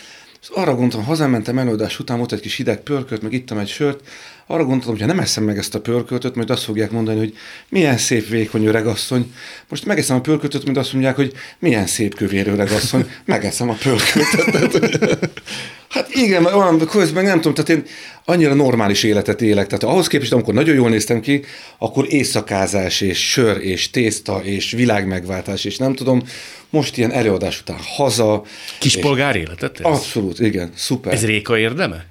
[0.49, 4.01] arra gondoltam, hazamentem előadás után, volt egy kis hideg pörkölt, meg ittam egy sört,
[4.47, 7.35] arra gondoltam, hogy ha nem eszem meg ezt a pörköltöt, majd azt fogják mondani, hogy
[7.69, 9.35] milyen szép vékony öregasszony.
[9.69, 13.11] Most megeszem a pörköltöt, majd azt mondják, hogy milyen szép kövér öregasszony.
[13.25, 15.31] Megeszem a pörköltöt.
[15.93, 17.91] hát igen, olyan közben nem tudom, tehát én
[18.25, 19.67] annyira normális életet élek.
[19.67, 21.45] Tehát ahhoz képest, amikor nagyon jól néztem ki,
[21.79, 26.23] akkor éjszakázás, és sör, és tészta, és világmegváltás, és nem tudom,
[26.71, 28.43] most ilyen előadás után haza.
[28.79, 29.81] Kispolgár életet?
[29.81, 29.87] Ez?
[29.87, 31.13] Abszolút, igen, szuper.
[31.13, 32.11] Ez Réka érdeme?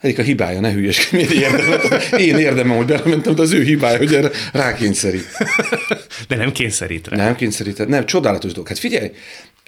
[0.00, 1.80] Egyik a hibája, ne hülyes, miért érdemem?
[2.18, 5.28] Én érdemem, hogy belementem, de az ő hibája, hogy erre rákényszerít.
[6.28, 7.16] De nem kényszerít rá.
[7.16, 8.68] Nem kényszerít, nem, csodálatos dolog.
[8.68, 9.10] Hát figyelj,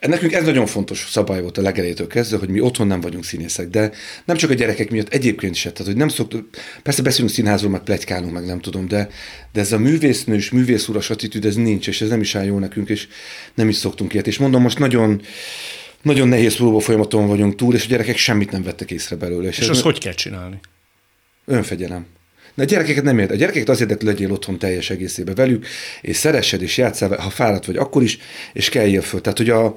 [0.06, 3.68] Nekünk ez nagyon fontos szabály volt a legelejétől kezdve, hogy mi otthon nem vagyunk színészek,
[3.68, 3.92] de
[4.24, 5.72] nem csak a gyerekek miatt, egyébként se.
[5.72, 6.48] Tehát, hogy nem szoktuk,
[6.82, 9.08] persze beszélünk színházról, meg plegykálunk, meg nem tudom, de,
[9.52, 12.88] de ez a művésznős, művészúras attitűd, ez nincs, és ez nem is áll jó nekünk,
[12.88, 13.08] és
[13.54, 14.26] nem is szoktunk ilyet.
[14.26, 15.22] És mondom, most nagyon
[16.02, 19.48] nagyon nehéz próba folyamaton vagyunk túl, és a gyerekek semmit nem vettek észre belőle.
[19.48, 20.58] És, és azt hogy kell csinálni?
[21.44, 22.06] Önfegyelem.
[22.54, 23.30] De a gyerekeket nem ért.
[23.30, 25.66] A gyerekeket azért érdekli, legyél otthon teljes egészében velük,
[26.00, 28.18] és szeressed, és játszál, ha fáradt vagy akkor is,
[28.52, 29.20] és keljél föl.
[29.20, 29.76] Tehát, hogy a,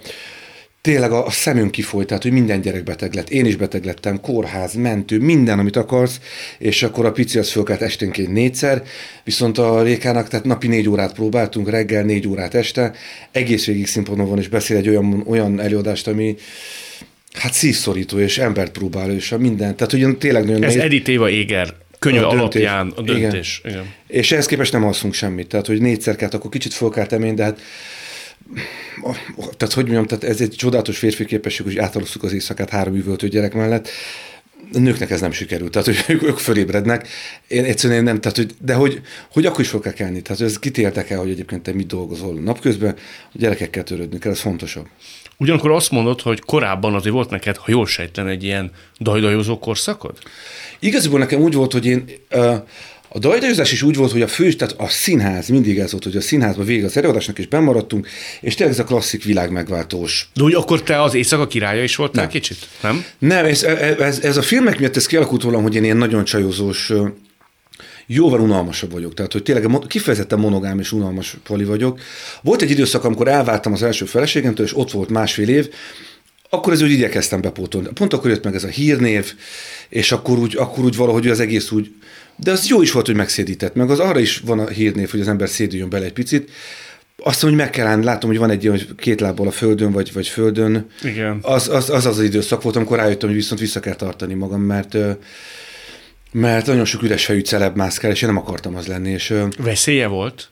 [0.82, 3.30] tényleg a, a szemünk kifolyt, tehát hogy minden gyerek beteg lett.
[3.30, 6.20] Én is beteg lettem, kórház, mentő, minden, amit akarsz,
[6.58, 8.84] és akkor a pici az fölkelt esténként négyszer,
[9.24, 12.94] viszont a Rékának, tehát napi négy órát próbáltunk, reggel négy órát este,
[13.32, 16.36] egész végig színpadon van, és beszél egy olyan, olyan előadást, ami
[17.34, 19.76] hát szívszorító, és embert próbál, és a minden.
[19.76, 23.62] Tehát ugyan tényleg nagyon Ez Edith Éva Éger könyve a alapján a döntés.
[23.64, 23.76] Igen.
[23.76, 23.94] Igen.
[24.08, 25.48] És ehhez képest nem alszunk semmit.
[25.48, 27.60] Tehát, hogy négyszer kelt, akkor kicsit fölkelt emény, de hát
[29.58, 33.28] tehát hogy mondjam, tehát ez egy csodálatos férfi képesség, hogy átalosszuk az éjszakát három üvöltő
[33.28, 33.90] gyerek mellett.
[34.74, 37.08] A nőknek ez nem sikerült, tehát hogy ők, ők fölébrednek.
[37.48, 40.22] Én egyszerűen nem, tehát, hogy, de hogy, hogy akkor is fog kell kelni.
[40.22, 42.96] Tehát ez kitéltek el, hogy egyébként te mit dolgozol napközben,
[43.34, 44.88] a gyerekekkel törődni kell, ez fontosabb.
[45.42, 50.18] Ugyanakkor azt mondod, hogy korábban azért volt neked, ha jól sejtem, egy ilyen dajdajozó korszakod?
[50.80, 52.04] Igazából nekem úgy volt, hogy én
[53.08, 56.16] a dajdajozás is úgy volt, hogy a fő, tehát a színház, mindig ez volt, hogy
[56.16, 58.08] a színházban végig az előadásnak is bemaradtunk,
[58.42, 60.30] és tényleg ez a klasszik világ megváltós.
[60.34, 62.32] De úgy akkor te az éjszaka királya is voltál nem.
[62.32, 63.06] kicsit, nem?
[63.20, 66.92] Nem, ez, ez, ez, a filmek miatt ez kialakult volna, hogy én ilyen nagyon csajozós,
[68.14, 69.14] jóval unalmasabb vagyok.
[69.14, 72.00] Tehát, hogy tényleg kifejezetten monogám és unalmas poli vagyok.
[72.42, 75.70] Volt egy időszak, amikor elváltam az első feleségemtől, és ott volt másfél év,
[76.50, 77.88] akkor ez úgy igyekeztem bepótolni.
[77.94, 79.34] Pont akkor jött meg ez a hírnév,
[79.90, 81.92] és akkor úgy, akkor úgy valahogy az egész úgy,
[82.36, 85.20] de az jó is volt, hogy megszédített, meg az arra is van a hírnév, hogy
[85.20, 86.50] az ember szédüljön bele egy picit.
[87.24, 89.52] Azt mondom, hogy meg kell állni, látom, hogy van egy ilyen, hogy két lábbal a
[89.52, 90.88] földön, vagy, vagy földön.
[91.04, 91.40] Igen.
[91.42, 94.62] Az az, az az, az időszak volt, amikor rájöttem, hogy viszont vissza kell tartani magam,
[94.62, 94.98] mert
[96.32, 99.10] mert nagyon sok üres fejű celeb mászkál, és én nem akartam az lenni.
[99.10, 100.50] És, Veszélye volt?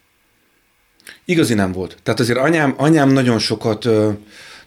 [1.26, 1.98] Igazi nem volt.
[2.04, 3.88] Tehát azért anyám, anyám nagyon sokat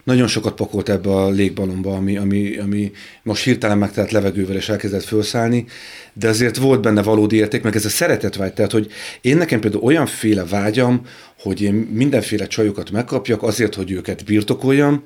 [0.05, 5.05] nagyon sokat pakolt ebbe a légbalomba, ami, ami, ami most hirtelen megtelt levegővel és elkezdett
[5.05, 5.66] felszállni,
[6.12, 9.83] de azért volt benne valódi érték, meg ez a szeretetvágy, tehát hogy én nekem például
[9.83, 11.07] olyanféle vágyam,
[11.38, 15.03] hogy én mindenféle csajokat megkapjak azért, hogy őket birtokoljam,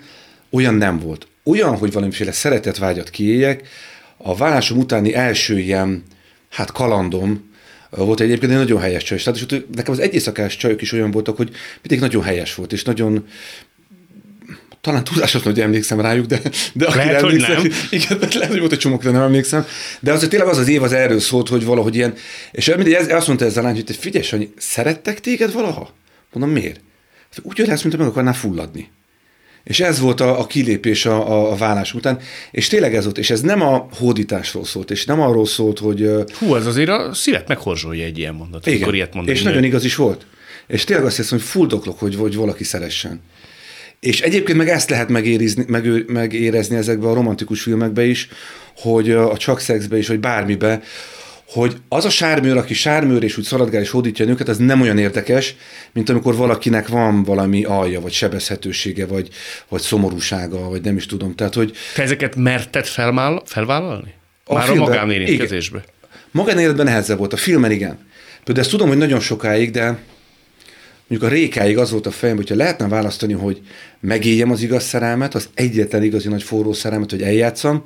[0.50, 1.26] olyan nem volt.
[1.44, 3.68] Olyan, hogy valamiféle szeretetvágyat kiéljek,
[4.16, 6.02] a vállásom utáni első ilyen,
[6.50, 7.54] hát kalandom,
[7.90, 9.18] volt egyébként egy nagyon helyes csaj.
[9.18, 11.50] Tehát, és nekem az egyészakás csajok is olyan voltak, hogy
[11.82, 13.26] mindig nagyon helyes volt, és nagyon,
[14.80, 16.40] talán túlzásosan, hogy emlékszem rájuk, de,
[16.72, 17.78] de aki lehet, emlékszem, hogy nem.
[18.00, 19.66] igen, lehet, hogy volt egy csomó, de nem emlékszem.
[20.00, 22.14] De azért tényleg az az év az erről szólt, hogy valahogy ilyen,
[22.52, 25.94] és mindig ez, azt mondta ez a lány, hogy te figyelj, hogy szerettek téged valaha?
[26.32, 26.80] Mondom, miért?
[27.42, 28.90] Úgy lesz, mint meg akarnál fulladni.
[29.66, 32.18] És ez volt a, a kilépés a, a, a vállás után,
[32.50, 36.10] és tényleg ez volt, és ez nem a hódításról szólt, és nem arról szólt, hogy...
[36.38, 39.36] Hú, ez azért a szívet meghorzsolja egy ilyen mondat, igen, ilyet mondani.
[39.36, 40.26] És nagyon igaz is volt.
[40.66, 43.20] És tényleg azt hiszem, hogy fuldoklok, hogy, hogy valaki szeressen.
[44.00, 48.28] És egyébként meg ezt lehet megérizni, meg, megérezni ezekbe a romantikus filmekbe is,
[48.76, 50.82] hogy a csak szexbe is, vagy bármibe,
[51.46, 54.80] hogy az a sármőr, aki sármőr és úgy szaladgál és hódítja a nőket, az nem
[54.80, 55.54] olyan érdekes,
[55.92, 59.28] mint amikor valakinek van valami alja, vagy sebezhetősége, vagy,
[59.68, 61.34] vagy szomorúsága, vagy nem is tudom.
[61.34, 61.76] Tehát, hogy...
[61.94, 64.14] Te ezeket merted felmál, felvállalni?
[64.44, 65.84] A Már filmben, a magánérintkezésbe?
[66.30, 67.98] Magánéletben nehezebb volt, a filmen igen.
[68.44, 69.98] Például ezt tudom, hogy nagyon sokáig, de
[71.06, 73.60] mondjuk a rékáig az volt a fejem, hogyha lehetne választani, hogy
[74.00, 77.84] megéljem az igaz szerelmet, az egyetlen igazi nagy forró szerelmet, hogy eljátszam,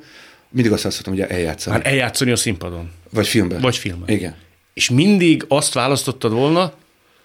[0.49, 1.75] mindig azt mondtam, hogy eljátszani.
[1.75, 2.91] Hát eljátszani a színpadon.
[3.11, 3.61] Vagy filmben.
[3.61, 4.15] Vagy filmben.
[4.15, 4.35] Igen.
[4.73, 6.73] És mindig azt választottad volna,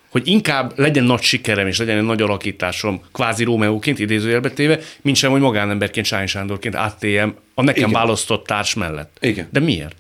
[0.09, 5.17] hogy inkább legyen nagy sikerem, és legyen egy nagy alakításom, kvázi Rómeóként, idézőjelbe téve, mint
[5.17, 7.93] sem, hogy magánemberként, Sány Sándorként áttéljem a nekem Igen.
[7.93, 9.17] választott társ mellett.
[9.21, 9.49] Igen.
[9.51, 9.97] De miért?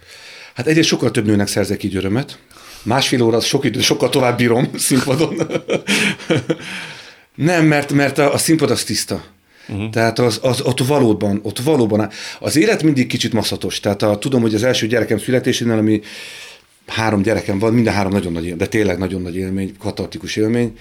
[0.55, 2.39] Hát egyrészt sokkal több nőnek szerzek így örömet.
[2.83, 5.37] Másfél óra sok idő, sokkal tovább bírom színpadon.
[7.35, 9.25] Nem, mert, mert a, a színpad az tiszta.
[9.69, 9.91] Uh-huh.
[9.91, 13.81] Tehát az, az, ott valóban, ott valóban, az élet mindig kicsit maszatos.
[13.81, 16.01] Tehát a, tudom, hogy az első gyerekem születésénél, ami
[16.87, 20.79] három gyerekem van, minden három nagyon nagy élmény, de tényleg nagyon nagy élmény, katartikus élmény.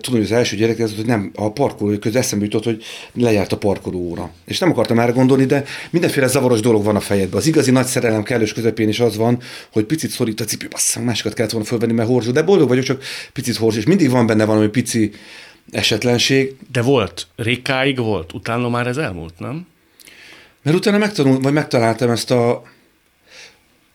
[0.10, 2.82] hogy az első gyerek ez, hogy nem, a parkoló közben eszembe jutott, hogy
[3.14, 4.30] lejárt a parkoló óra.
[4.44, 7.40] És nem akartam erre gondolni, de mindenféle zavaros dolog van a fejedben.
[7.40, 9.38] Az igazi nagy szerelem kellős közepén is az van,
[9.72, 12.84] hogy picit szorít a cipő, basszám, másikat kellett volna fölvenni, mert horzsó, de boldog vagyok,
[12.84, 13.02] csak
[13.32, 15.10] picit horzsó, és mindig van benne valami pici
[15.70, 16.56] esetlenség.
[16.72, 19.66] De volt, rékáig volt, utána már ez elmúlt, nem?
[20.62, 22.62] Mert utána megtanul, vagy megtaláltam ezt a...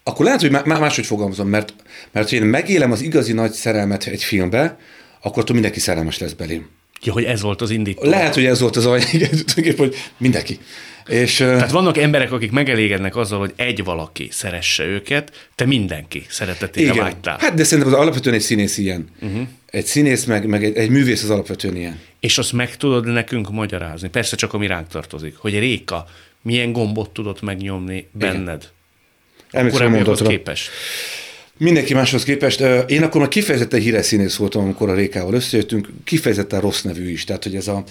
[0.03, 1.73] Akkor lehet, hogy máshogy fogalmazom, mert,
[2.11, 4.77] mert ha én megélem az igazi nagy szerelmet egy filmbe,
[5.21, 6.69] akkor attól mindenki szerelmes lesz belém.
[7.01, 8.03] Ja, hogy ez volt az indító.
[8.03, 9.03] Lehet, hogy ez volt az alany,
[9.77, 10.59] hogy mindenki.
[11.07, 16.91] És, Tehát vannak emberek, akik megelégednek azzal, hogy egy valaki szeresse őket, te mindenki szeretetére
[16.91, 17.03] igen.
[17.03, 17.37] vágytál.
[17.39, 19.07] Hát de szerintem az alapvetően egy színész ilyen.
[19.21, 19.47] Uh-huh.
[19.65, 21.99] Egy színész, meg, meg egy, egy művész az alapvetően ilyen.
[22.19, 26.05] És azt meg tudod nekünk magyarázni, persze csak ami ránk tartozik, hogy Réka
[26.41, 28.69] milyen gombot tudott megnyomni benned.
[29.51, 30.69] Emlékszem Akkor a képest.
[31.59, 32.63] Mindenki máshoz képest.
[32.87, 37.23] Én akkor már kifejezetten híres színész voltam, amikor a Rékával összejöttünk, kifejezetten rossz nevű is.
[37.23, 37.83] Tehát, hogy ez a,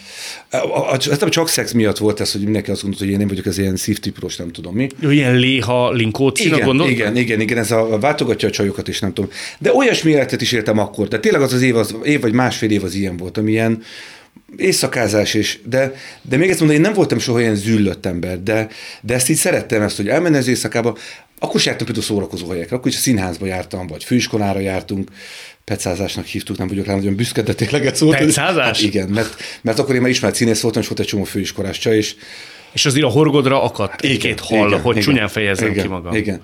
[0.51, 3.19] a, a, a, a csak szex miatt volt ez, hogy mindenki azt gondolta, hogy én
[3.19, 4.89] nem vagyok ez ilyen szívtípus, nem tudom mi.
[5.03, 6.81] Ilyen léha, linkót igen?
[6.81, 9.31] Igen, igen, igen, ez a, váltogatja a csajokat is, nem tudom.
[9.59, 11.09] De olyasmi életet is éltem akkor.
[11.09, 13.83] Tehát tényleg az az év, az év vagy másfél év az ilyen volt, amilyen,
[14.57, 18.69] éjszakázás is, de, de még ezt mondom, én nem voltam soha ilyen züllött ember, de,
[19.01, 20.97] de ezt így szerettem ezt, hogy elmenni az éjszakába,
[21.39, 25.11] akkor is jártam például szórakozó helyekre, akkor is a színházba jártam, vagy főiskolára jártunk,
[25.65, 28.19] pecázásnak hívtuk, nem vagyok rá nagyon büszke, de tényleg ez volt.
[28.19, 28.65] Pecázás?
[28.65, 31.79] Hát igen, mert, mert akkor én már ismert színész voltam, és volt egy csomó főiskolás
[31.79, 32.15] csaj, és
[32.73, 36.15] és azért a horgodra akadt egy-két hal, igen, hogy igen, csúnyán fejezzem igen, ki magam.
[36.15, 36.41] Igen.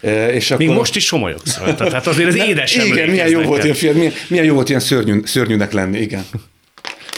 [0.00, 0.66] E, és akkor...
[0.66, 4.12] Még most is somolyogsz rajta, tehát azért ez édes Igen, milyen jó, volt ilyen, milyen,
[4.28, 6.24] milyen jó volt ilyen szörnyű, szörnyűnek lenni, igen.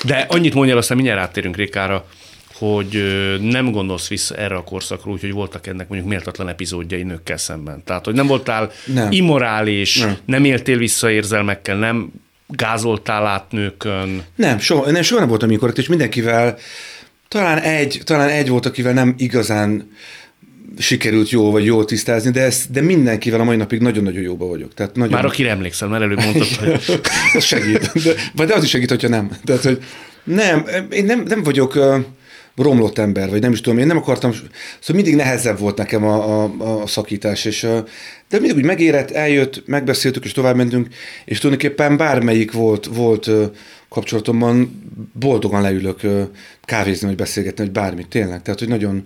[0.05, 2.07] De annyit mondjál, aztán mindjárt áttérünk Rékára,
[2.55, 3.03] hogy
[3.41, 7.83] nem gondolsz vissza erre a korszakra, úgyhogy voltak ennek mondjuk méltatlan epizódjai nőkkel szemben.
[7.85, 9.13] Tehát, hogy nem voltál nem.
[9.13, 10.17] immorális, nem.
[10.25, 12.13] nem éltél vissza érzelmekkel, nem
[12.47, 14.25] gázoltál át nőkön.
[14.35, 16.59] Nem, soha, nem, soha nem voltam amikor, és mindenkivel,
[17.29, 19.91] talán egy, talán egy volt, akivel nem igazán
[20.79, 24.75] sikerült jó vagy jól tisztázni, de, ez, de mindenkivel a mai napig nagyon-nagyon jóba vagyok.
[24.75, 25.13] Tehát nagyon...
[25.13, 27.01] Már akire emlékszel, mert előbb mondtad, hogy...
[27.35, 27.91] ez segít.
[28.05, 29.31] De, vagy de az is segít, hogyha nem.
[29.45, 29.83] Tehát, hogy
[30.25, 31.97] nem, én nem, nem vagyok uh,
[32.57, 36.43] romlott ember, vagy nem is tudom, én nem akartam, szóval mindig nehezebb volt nekem a,
[36.43, 37.79] a, a szakítás, és uh,
[38.29, 40.89] de mindig úgy megérett, eljött, megbeszéltük, és tovább mentünk,
[41.25, 43.45] és tulajdonképpen bármelyik volt, volt uh,
[43.89, 46.01] kapcsolatomban boldogan leülök
[46.65, 48.43] kávézni, vagy beszélgetni, vagy bármit, tényleg.
[48.43, 49.05] Tehát, hogy nagyon,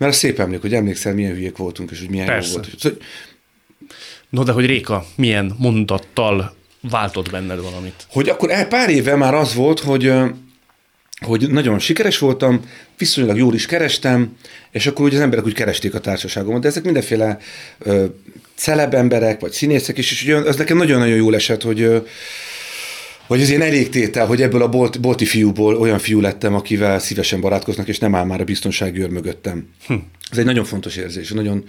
[0.00, 2.48] mert szép emlék, hogy emlékszel, milyen hülyék voltunk, és hogy milyen Persze.
[2.48, 2.68] jó volt.
[2.78, 2.98] Szóval,
[4.30, 6.54] No, de hogy Réka milyen mondattal
[6.90, 8.06] váltott benned valamit?
[8.10, 10.12] Hogy akkor el pár éve már az volt, hogy
[11.26, 12.60] hogy nagyon sikeres voltam,
[12.98, 14.36] viszonylag jól is kerestem,
[14.70, 17.38] és akkor ugye az emberek úgy keresték a társaságomat, de ezek mindenféle
[17.78, 18.04] ö,
[18.54, 21.98] celeb emberek, vagy színészek is, és ugye az nekem nagyon-nagyon jól esett, hogy ö,
[23.30, 27.40] hogy az én elégtétel, hogy ebből a bolt, bolti fiúból olyan fiú lettem, akivel szívesen
[27.40, 29.68] barátkoznak, és nem áll már a biztonsági őr mögöttem.
[29.86, 29.94] Hm.
[30.30, 31.64] Ez egy nagyon fontos érzés, nagyon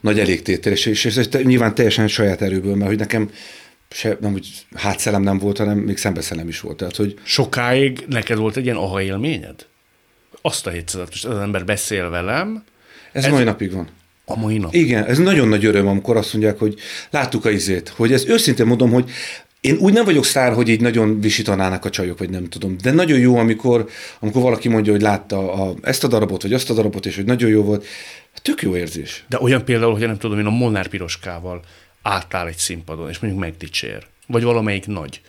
[0.00, 3.30] nagy elégtétel, és, és ez nyilván teljesen saját erőből, mert hogy nekem
[3.90, 6.76] se, nem úgy hátszelem nem volt, hanem még szembeszelem is volt.
[6.76, 7.14] Tehát, hogy...
[7.22, 9.66] Sokáig neked volt egy ilyen aha élményed?
[10.42, 12.64] Azt a hétszázat, most az ember beszél velem.
[13.12, 13.88] Ez, ez mai napig van.
[14.24, 14.74] A mai nap.
[14.74, 16.74] Igen, ez nagyon nagy öröm, amikor azt mondják, hogy
[17.10, 17.88] láttuk a izét.
[17.88, 19.10] Hogy ez őszintén mondom, hogy
[19.60, 22.76] én úgy nem vagyok szár, hogy így nagyon visítanának a csajok, vagy nem tudom.
[22.82, 23.88] De nagyon jó, amikor,
[24.20, 27.24] amikor valaki mondja, hogy látta a, ezt a darabot, vagy azt a darabot, és hogy
[27.24, 27.86] nagyon jó volt.
[28.42, 29.24] Tök jó érzés.
[29.28, 31.60] De olyan például, hogy nem tudom, én a Molnár Piroskával
[32.02, 35.20] álltál egy színpadon, és mondjuk megdicsér, vagy valamelyik nagy.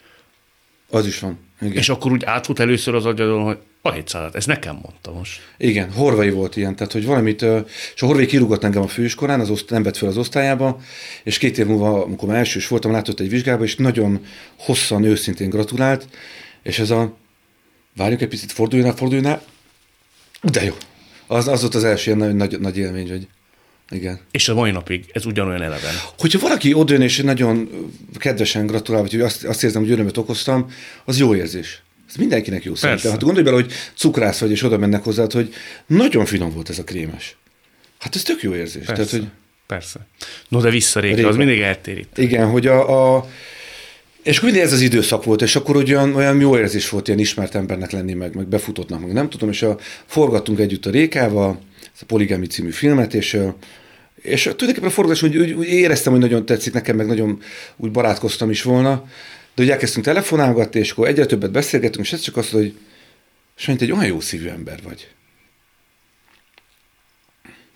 [0.90, 1.40] Az is van.
[1.62, 1.74] Igen.
[1.74, 5.42] És akkor úgy átfut először az agyadon, hogy a 700 ez nekem mondta most.
[5.58, 7.42] Igen, Horvai volt ilyen, tehát hogy valamit,
[7.96, 10.82] és a Horvai kirúgott engem a főiskolán, az oszt, nem vett fel az osztályába,
[11.24, 14.26] és két év múlva, amikor már elsős voltam, látott egy vizsgába, és nagyon
[14.58, 16.08] hosszan, őszintén gratulált,
[16.64, 17.18] és ez a,
[17.96, 19.42] várjuk egy picit, forduljál, forduljál,
[20.42, 20.74] de jó.
[21.28, 23.28] Az, az volt az első ilyen nagy, nagy, nagy élmény, hogy
[23.90, 24.20] igen.
[24.32, 25.94] És a mai napig ez ugyanolyan eleven.
[26.18, 27.70] Hogyha valaki odajön és nagyon
[28.18, 30.72] kedvesen gratulál, vagy azt, azt érzem, hogy örömöt okoztam,
[31.06, 31.84] az jó érzés.
[32.10, 33.12] Ez mindenkinek jó szerintem.
[33.12, 35.54] Hát gondolj bele, hogy cukrász vagy, és oda mennek hozzá, hogy
[35.86, 37.38] nagyon finom volt ez a krémes.
[38.00, 38.86] Hát ez tök jó érzés.
[38.86, 39.04] Persze.
[39.04, 39.28] Tehát, hogy...
[39.68, 40.08] Persze.
[40.48, 42.18] No, de vissza régen, az mindig eltérít.
[42.18, 43.30] Igen, hogy a, a
[44.24, 47.20] és akkor mindig ez az időszak volt, és akkor olyan, olyan jó érzés volt ilyen
[47.20, 51.62] ismert embernek lenni, meg, meg befutottnak, meg nem tudom, és a, forgattunk együtt a Rékával,
[52.02, 53.40] a Poligami című filmet, és
[54.22, 57.42] és tulajdonképpen a forgatás, hogy úgy, úgy éreztem, hogy nagyon tetszik nekem, meg nagyon
[57.78, 59.04] úgy barátkoztam is volna,
[59.60, 62.78] de ugye elkezdtünk telefonálgatni, és akkor egyre többet beszélgettünk, és ez csak azt, hogy
[63.56, 65.08] Sanyi, egy olyan jó szívű ember vagy.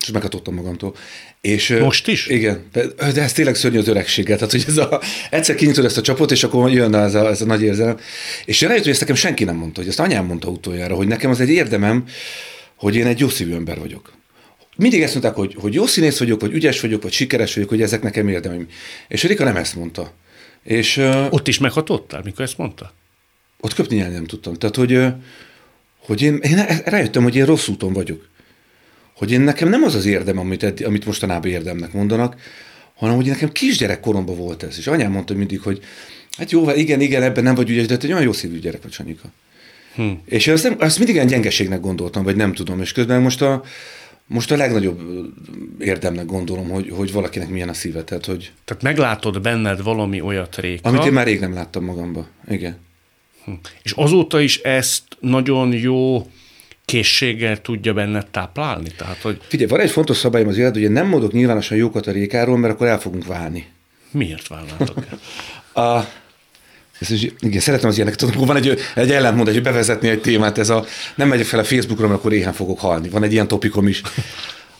[0.00, 0.96] És meghatottam magamtól.
[1.40, 2.26] És, Most is?
[2.26, 4.38] Igen, de ez tényleg szörnyű az öregséget.
[4.38, 7.40] Tehát, hogy ez a, egyszer kinyitod ezt a csapot, és akkor jön ez a, ez
[7.40, 7.98] a nagy érzelem.
[8.44, 11.30] És rájött, hogy ezt nekem senki nem mondta, hogy ezt anyám mondta utoljára, hogy nekem
[11.30, 12.04] az egy érdemem,
[12.76, 14.12] hogy én egy jó szívű ember vagyok
[14.76, 17.82] mindig ezt mondták, hogy, hogy jó színész vagyok, vagy ügyes vagyok, vagy sikeres vagyok, hogy
[17.82, 18.68] ezek nekem érdemem.
[19.08, 20.12] És Rika nem ezt mondta.
[20.64, 20.96] És,
[21.30, 22.92] ott is meghatottál, mikor ezt mondta?
[23.60, 24.54] Ott köpni nem tudtam.
[24.54, 25.06] Tehát, hogy,
[25.98, 28.28] hogy én, én rájöttem, hogy én rossz úton vagyok.
[29.16, 32.36] Hogy én nekem nem az az érdem, amit, amit mostanában érdemnek mondanak,
[32.94, 34.78] hanem hogy nekem kisgyerek koromban volt ez.
[34.78, 35.80] És anyám mondta mindig, hogy
[36.36, 38.82] hát jó, igen, igen, ebben nem vagy ügyes, de te egy olyan jó szívű gyerek
[38.82, 39.28] vagy, Sanyika.
[39.94, 40.10] Hm.
[40.24, 42.80] És azt, nem, azt mindig ilyen gyengeségnek gondoltam, vagy nem tudom.
[42.80, 43.62] És közben most a,
[44.26, 45.00] most a legnagyobb
[45.78, 48.04] érdemnek gondolom, hogy, hogy valakinek milyen a szíve.
[48.04, 48.52] Tehát, hogy...
[48.64, 50.88] tehát meglátod benned valami olyat Réka.
[50.88, 52.26] Amit én már rég nem láttam magamba.
[52.48, 52.76] Igen.
[53.44, 53.52] Hm.
[53.82, 56.30] És azóta is ezt nagyon jó
[56.84, 58.90] készséggel tudja benned táplálni?
[58.96, 59.40] Tehát, hogy...
[59.46, 62.58] Figyelj, van egy fontos szabályom az életben, hogy én nem mondok nyilvánosan jókat a Rékáról,
[62.58, 63.66] mert akkor el fogunk válni.
[64.10, 65.18] Miért válnátok el?
[65.84, 66.08] a,
[66.98, 70.68] ez igen, szeretem az ilyeneket, tudom, van egy, egy ellentmond, hogy bevezetni egy témát, ez
[70.68, 73.08] a nem megyek fel a Facebookra, mert akkor éhen fogok halni.
[73.08, 74.02] Van egy ilyen topikom is.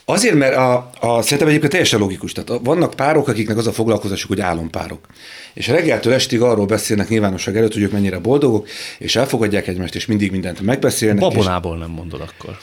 [0.04, 2.32] Azért, mert a, a, szerintem egyébként teljesen logikus.
[2.32, 5.06] Tehát vannak párok, akiknek az a foglalkozásuk, hogy álompárok.
[5.54, 10.06] És reggeltől estig arról beszélnek nyilvánosság előtt, hogy ők mennyire boldogok, és elfogadják egymást, és
[10.06, 11.20] mindig mindent megbeszélnek.
[11.20, 11.80] Babonából és...
[11.80, 12.58] nem mondod akkor.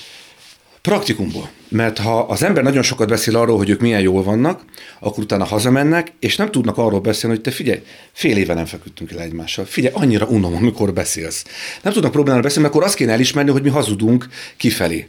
[0.81, 1.49] Praktikumból.
[1.67, 4.61] Mert ha az ember nagyon sokat beszél arról, hogy ők milyen jól vannak,
[4.99, 9.11] akkor utána hazamennek, és nem tudnak arról beszélni, hogy te figyelj, fél éve nem feküdtünk
[9.11, 9.65] el egymással.
[9.65, 11.45] Figyelj, annyira unom, amikor beszélsz.
[11.81, 14.27] Nem tudnak problémára beszélni, mert akkor azt kéne elismerni, hogy mi hazudunk
[14.57, 15.07] kifelé.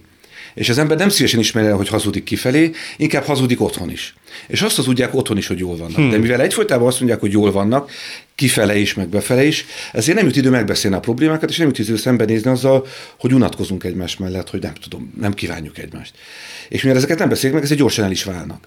[0.54, 4.14] És az ember nem szívesen ismeri el, hogy hazudik kifelé, inkább hazudik otthon is.
[4.46, 5.96] És azt tudják otthon is, hogy jól vannak.
[5.96, 6.10] Hmm.
[6.10, 7.90] De mivel egyfolytában azt mondják, hogy jól vannak,
[8.34, 11.78] kifele is, meg befele is, ezért nem jut idő megbeszélni a problémákat, és nem jut
[11.78, 12.86] idő szembenézni azzal,
[13.18, 16.14] hogy unatkozunk egymás mellett, hogy nem tudom, nem kívánjuk egymást.
[16.68, 18.66] És mivel ezeket nem beszéljük meg, ezért gyorsan el is válnak.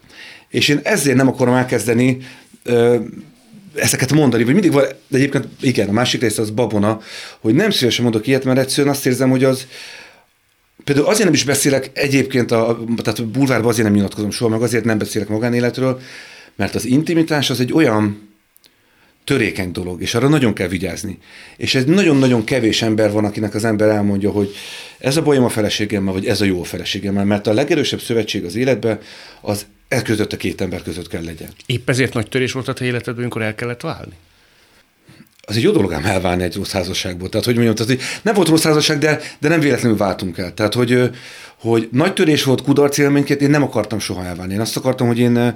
[0.49, 2.17] És én ezért nem akarom elkezdeni
[2.63, 2.95] ö,
[3.75, 7.01] ezeket mondani, vagy mindig van, de egyébként igen, a másik része az babona,
[7.39, 9.67] hogy nem szívesen mondok ilyet, mert egyszerűen azt érzem, hogy az,
[10.85, 14.83] Például azért nem is beszélek egyébként, a, tehát bulvárban azért nem nyilatkozom soha, meg azért
[14.83, 15.99] nem beszélek magánéletről,
[16.55, 18.33] mert az intimitás az egy olyan
[19.23, 21.17] törékeny dolog, és arra nagyon kell vigyázni.
[21.57, 24.55] És ez nagyon-nagyon kevés ember van, akinek az ember elmondja, hogy
[24.97, 28.45] ez a bajom a feleségemmel, vagy ez a jó a feleségemmel, mert a legerősebb szövetség
[28.45, 28.99] az életben
[29.41, 31.49] az e között a két ember között kell legyen.
[31.65, 34.13] Épp ezért nagy törés volt a te életedben, amikor el kellett válni?
[35.45, 37.29] Az egy jó dolog ám elválni egy rossz házasságból.
[37.29, 40.53] Tehát, hogy mondjam, tehát, hogy nem volt rossz házasság, de, de nem véletlenül váltunk el.
[40.53, 41.09] Tehát, hogy,
[41.59, 44.53] hogy nagy törés volt kudarc élményként, én nem akartam soha elválni.
[44.53, 45.55] Én azt akartam, hogy én,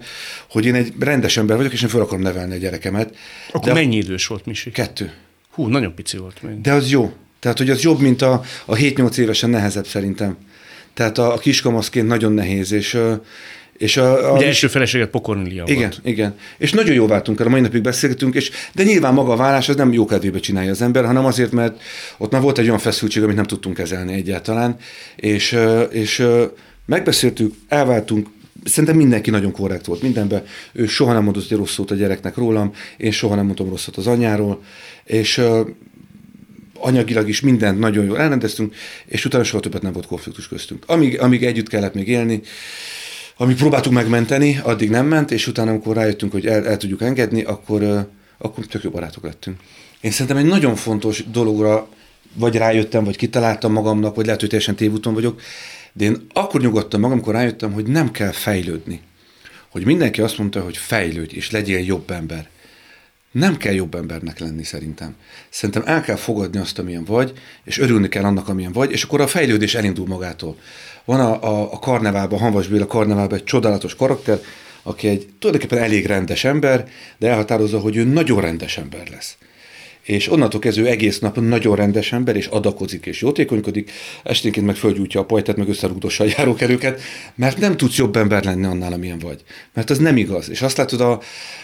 [0.50, 3.16] hogy én egy rendes ember vagyok, és én fel akarom nevelni a gyerekemet.
[3.52, 4.72] Akkor de mennyi idős volt Misi?
[4.72, 5.14] Kettő.
[5.52, 6.62] Hú, nagyon pici volt még.
[6.62, 7.14] De az jó.
[7.40, 10.38] Tehát, hogy az jobb, mint a, a 7-8 évesen nehezebb szerintem.
[10.94, 12.98] Tehát a, a kiskamaszként nagyon nehéz, és,
[13.80, 16.00] és a, a, Ugye első feleséget Pokornilia igen, volt.
[16.04, 19.36] Igen, és nagyon jó váltunk el, a mai napig beszélgetünk, és, de nyilván maga a
[19.36, 21.82] vállás az nem jó kedvébe csinálja az ember, hanem azért, mert
[22.18, 24.78] ott már volt egy olyan feszültség, amit nem tudtunk kezelni egyáltalán,
[25.16, 25.58] és,
[25.90, 26.26] és
[26.86, 28.28] megbeszéltük, elváltunk,
[28.64, 30.44] Szerintem mindenki nagyon korrekt volt mindenben.
[30.72, 33.96] Ő soha nem mondott egy rossz szót a gyereknek rólam, én soha nem mondtam rosszat
[33.96, 34.64] az anyáról,
[35.04, 35.68] és uh,
[36.80, 38.76] anyagilag is mindent nagyon jól elrendeztünk,
[39.06, 40.84] és utána soha többet nem volt konfliktus köztünk.
[40.88, 42.42] Amíg, amíg együtt kellett még élni,
[43.42, 47.42] amíg próbáltuk megmenteni, addig nem ment, és utána, amikor rájöttünk, hogy el, el tudjuk engedni,
[47.42, 49.60] akkor, akkor tök jó barátok lettünk.
[50.02, 51.88] Én szerintem egy nagyon fontos dologra
[52.34, 55.42] vagy rájöttem, vagy kitaláltam magamnak, vagy lehet, hogy teljesen tévúton vagyok,
[55.94, 59.02] de én akkor nyugodtam magam, amikor rájöttem, hogy nem kell fejlődni.
[59.70, 62.50] Hogy mindenki azt mondta, hogy fejlődj, és legyél jobb ember.
[63.32, 65.16] Nem kell jobb embernek lenni szerintem.
[65.50, 67.34] Szerintem el kell fogadni azt, amilyen vagy,
[67.64, 70.58] és örülni kell annak, amilyen vagy, és akkor a fejlődés elindul magától.
[71.10, 74.40] Van a, a, a karneválban, Hanvas Béla karneválban egy csodálatos karakter,
[74.84, 76.88] aki egy tulajdonképpen elég rendes ember,
[77.18, 79.38] de elhatározza, hogy ő nagyon rendes ember lesz
[80.04, 83.92] és onnantól kezdő egész nap nagyon rendes ember, és adakozik, és jótékonykodik,
[84.24, 87.02] esténként meg fölgyújtja a pajtát, meg összerúgdossa a járókerőket,
[87.36, 89.44] mert nem tudsz jobb ember lenni annál, amilyen vagy.
[89.74, 90.50] Mert az nem igaz.
[90.50, 91.22] És azt látod a,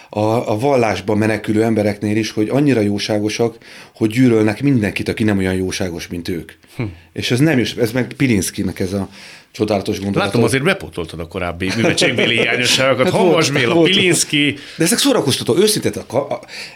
[0.10, 3.58] a, a vallásban menekülő embereknél is, hogy annyira jóságosak,
[3.96, 6.52] hogy gyűlölnek mindenkit, aki nem olyan jóságos, mint ők.
[6.76, 6.84] Hm.
[7.14, 9.10] És ez nem is, ez meg Pilinszkinek ez a
[9.56, 10.28] csodálatos gondolat.
[10.28, 13.06] Látom, azért bepótoltad a korábbi művetségbéli hiányosságokat.
[13.06, 14.58] Hát Hanvas Béla, Pilinszki.
[14.78, 15.94] De ezek szórakoztató, őszintén.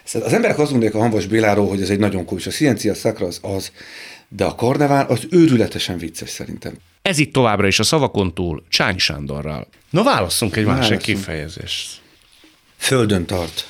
[0.03, 3.25] Az emberek azt gondolják a Hanvas Béláról, hogy ez egy nagyon komoly, a Ciencia Sacra
[3.25, 3.71] az az,
[4.27, 6.73] de a karnevál az őrületesen vicces szerintem.
[7.01, 9.67] Ez itt továbbra is a szavakon túl Csány Sándorral.
[9.89, 12.01] Na válasszunk egy másik kifejezést.
[12.77, 13.67] Földön tart.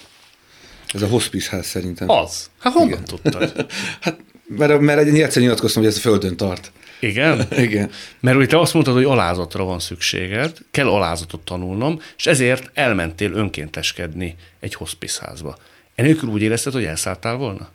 [0.93, 2.09] Ez a hospice ház szerintem.
[2.09, 2.49] Az.
[2.59, 3.03] Hát honnan Igen.
[3.03, 3.65] tudtad?
[4.01, 6.71] hát, mert, mert egy egyszer nyilatkoztam, hogy ez a földön tart.
[6.99, 7.47] Igen?
[7.57, 7.91] Igen.
[8.19, 13.33] Mert ugye te azt mondtad, hogy alázatra van szükséged, kell alázatot tanulnom, és ezért elmentél
[13.33, 15.57] önkénteskedni egy hospice házba.
[15.95, 17.69] Enélkül úgy érezted, hogy elszálltál volna?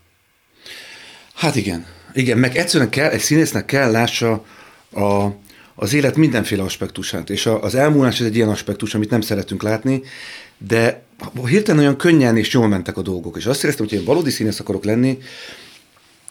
[1.35, 1.87] Hát igen.
[2.15, 4.45] Igen, meg egyszerűen kell, egy színésznek kell lássa
[4.93, 5.27] a,
[5.75, 9.63] az élet mindenféle aspektusát, és a, az elmúlás ez egy ilyen aspektus, amit nem szeretünk
[9.63, 10.03] látni,
[10.59, 11.03] de
[11.47, 14.61] hirtelen olyan könnyen és jól mentek a dolgok, és azt éreztem, hogy én valódi színész
[14.61, 15.19] akarok lenni,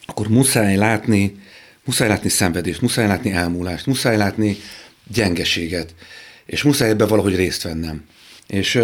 [0.06, 1.43] akkor muszáj látni,
[1.86, 4.58] muszáj látni szenvedést, muszáj látni elmúlást, muszáj látni
[5.08, 5.96] gyengeséget,
[6.46, 8.04] és muszáj ebben valahogy részt vennem.
[8.48, 8.76] És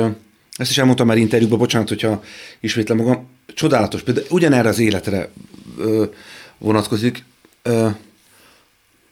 [0.56, 2.24] ezt is elmondtam már interjúban, bocsánat, hogyha
[2.60, 5.30] ismétlem magam, csodálatos, például ugyanerre az életre
[6.58, 7.24] vonatkozik,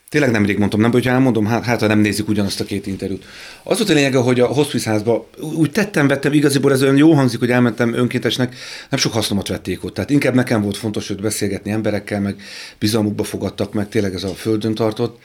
[0.09, 3.25] Tényleg nemrég mondtam, nem, hogyha elmondom, hát, hát ha nem nézik ugyanazt a két interjút.
[3.63, 5.01] Az volt a lényege, hogy a hospice
[5.39, 8.55] úgy tettem, vettem, igaziból ez olyan jó hangzik, hogy elmentem önkéntesnek,
[8.89, 9.93] nem sok hasznomat vették ott.
[9.93, 12.41] Tehát inkább nekem volt fontos, hogy beszélgetni emberekkel, meg
[12.79, 15.19] bizalmukba fogadtak, meg tényleg ez a földön tartott.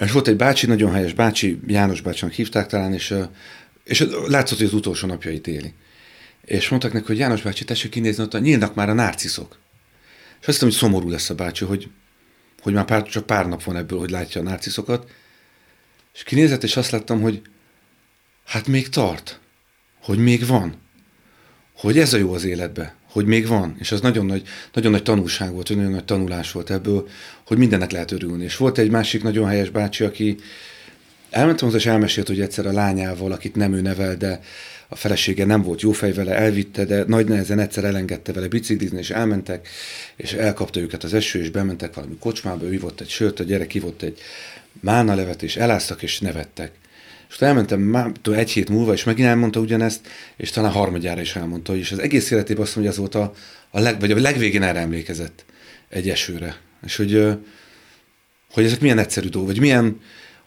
[0.00, 3.14] És volt egy bácsi, nagyon helyes bácsi, János bácsinak hívták talán, és,
[3.84, 5.74] és látszott, hogy az utolsó napjait éli.
[6.44, 9.58] És mondtak neki, hogy János bácsi, tessék kinézni, ott nyílnak már a nárciszok.
[10.40, 11.88] És azt hiszem, hogy szomorú lesz a bácsi, hogy
[12.64, 15.10] hogy már pár, csak pár nap van ebből, hogy látja a narciszokat,
[16.14, 17.42] és kinézett, és azt láttam, hogy
[18.44, 19.40] Hát még tart,
[20.02, 20.74] hogy még van,
[21.76, 24.42] hogy ez a jó az életbe, hogy még van, és az nagyon nagy,
[24.72, 27.08] nagyon nagy tanulság volt, nagyon nagy tanulás volt ebből,
[27.46, 28.44] hogy mindennek lehet örülni.
[28.44, 30.36] És volt egy másik nagyon helyes bácsi, aki
[31.30, 34.40] elmentem hozzá, és elmesélt, hogy egyszer a lányával, akit nem ő nevel, de
[34.88, 38.98] a felesége nem volt jó fej vele, elvitte, de nagy nehezen egyszer elengedte vele biciklizni,
[38.98, 39.68] és elmentek,
[40.16, 43.74] és elkapta őket az eső, és bementek valami kocsmába, ő ivott egy sört, a gyerek
[43.74, 44.20] ivott egy
[44.80, 46.72] mána levet, és eláztak, és nevettek.
[47.28, 51.36] És utána elmentem már egy hét múlva, és megint elmondta ugyanezt, és talán harmadjára is
[51.36, 53.34] elmondta, és az egész életében azt mondja, az volt a,
[53.70, 55.44] a, leg, vagy a legvégén erre emlékezett
[55.88, 56.56] egy esőre.
[56.84, 57.26] És hogy,
[58.50, 60.00] hogy ezek milyen egyszerű dolgok, vagy milyen,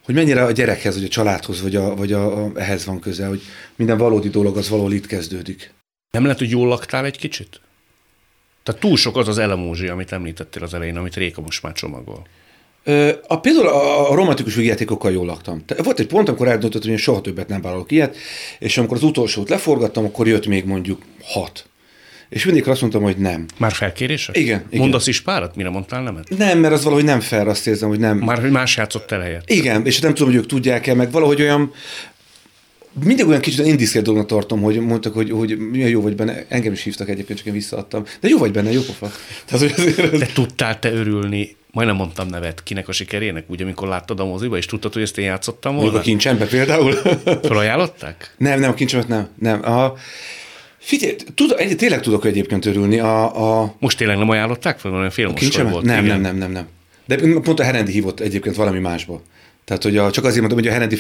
[0.08, 3.28] hogy mennyire a gyerekhez, vagy a családhoz, vagy, a, vagy a, a, ehhez van köze,
[3.28, 3.42] hogy
[3.76, 5.74] minden valódi dolog az valahol itt kezdődik.
[6.12, 7.62] Nem lehet, hogy jól laktál egy kicsit?
[8.64, 12.28] Tehát túl sok az az elemózsi, amit említettél az elején, amit Réka most már csomagol.
[13.28, 15.66] A, például a, a romantikus vígjátékokkal jól laktam.
[15.66, 18.18] Te, volt egy pont, amikor eldöntöttem, hogy soha többet nem vállalok ilyet,
[18.60, 21.68] és amikor az utolsót leforgattam, akkor jött még mondjuk hat.
[22.30, 23.46] És mindig azt mondtam, hogy nem.
[23.58, 24.38] Már felkérések?
[24.38, 24.64] Igen.
[24.68, 24.80] igen.
[24.80, 25.56] Mondasz is párat?
[25.56, 26.30] Mire mondtál nemet?
[26.38, 28.18] Nem, mert az valahogy nem fel, azt érzem, hogy nem.
[28.18, 29.50] Már hogy más játszott el helyet.
[29.50, 31.72] Igen, és nem tudom, hogy ők tudják-e, meg valahogy olyan,
[33.04, 36.46] mindig olyan kicsit indiszkrét dolognak tartom, hogy mondtak, hogy, hogy milyen jó vagy benne.
[36.48, 38.04] Engem is hívtak egyébként, csak én visszaadtam.
[38.20, 39.12] De jó vagy benne, jó pofa.
[39.46, 40.18] Tehát, hogy azért...
[40.18, 44.58] De tudtál te örülni, majdnem mondtam nevet, kinek a sikerének, úgy, amikor láttad a moziba,
[44.58, 45.90] és tudtad, hogy ezt én játszottam volna?
[45.90, 46.94] Még a kincsembe például.
[47.44, 48.34] Felajánlották?
[48.38, 49.28] Nem, nem, a kincsemet nem.
[49.40, 49.72] nem.
[49.72, 49.94] A,
[50.88, 53.00] Figyelj, tud, tényleg tudok egyébként örülni.
[53.00, 53.76] A, a...
[53.80, 55.34] Most tényleg nem ajánlották fel, olyan film
[55.70, 55.86] volt?
[55.86, 56.22] Nem, igen.
[56.22, 56.68] nem, nem, nem, nem.
[57.06, 59.22] De pont a Herendi hívott egyébként valami másba.
[59.66, 60.98] Tehát, hogy a, csak azért mondom, hogy a Herendi,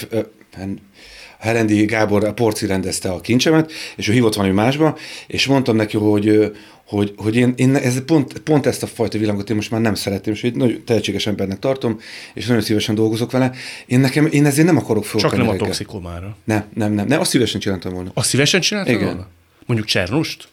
[1.39, 5.97] Herendi Gábor a Porci rendezte a kincsemet, és ő hívott valami másba, és mondtam neki,
[5.97, 6.51] hogy,
[6.85, 9.95] hogy, hogy én, én ez pont, pont ezt a fajta világot én most már nem
[9.95, 11.99] szeretem, és egy nagyon tehetséges embernek tartom,
[12.33, 13.51] és nagyon szívesen dolgozok vele.
[13.85, 15.21] Én nekem, én ezért nem akarok föl.
[15.21, 16.37] Csak nem a toxikomára.
[16.43, 18.11] Nem, nem, nem, nem, azt szívesen csináltam volna.
[18.13, 19.05] Azt szívesen csináltam Igen.
[19.05, 19.27] volna?
[19.67, 20.47] Mondjuk Csernust?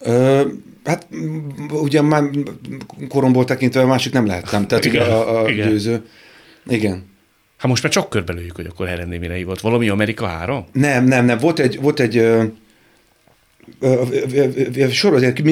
[0.00, 0.42] Ö,
[0.84, 1.06] hát
[1.70, 2.22] ugye már
[3.08, 5.68] koromból tekintve a másik nem lehettem, tehát igen, a, a igen.
[5.68, 6.06] győző.
[6.68, 7.12] Igen.
[7.56, 9.60] Hát most már csak körbelőjük, hogy akkor Herendi mire hívott.
[9.60, 10.64] Valami Amerika 3?
[10.72, 11.38] Nem, nem, nem.
[11.38, 12.22] Volt egy, volt egy
[14.90, 15.44] sorozat, egy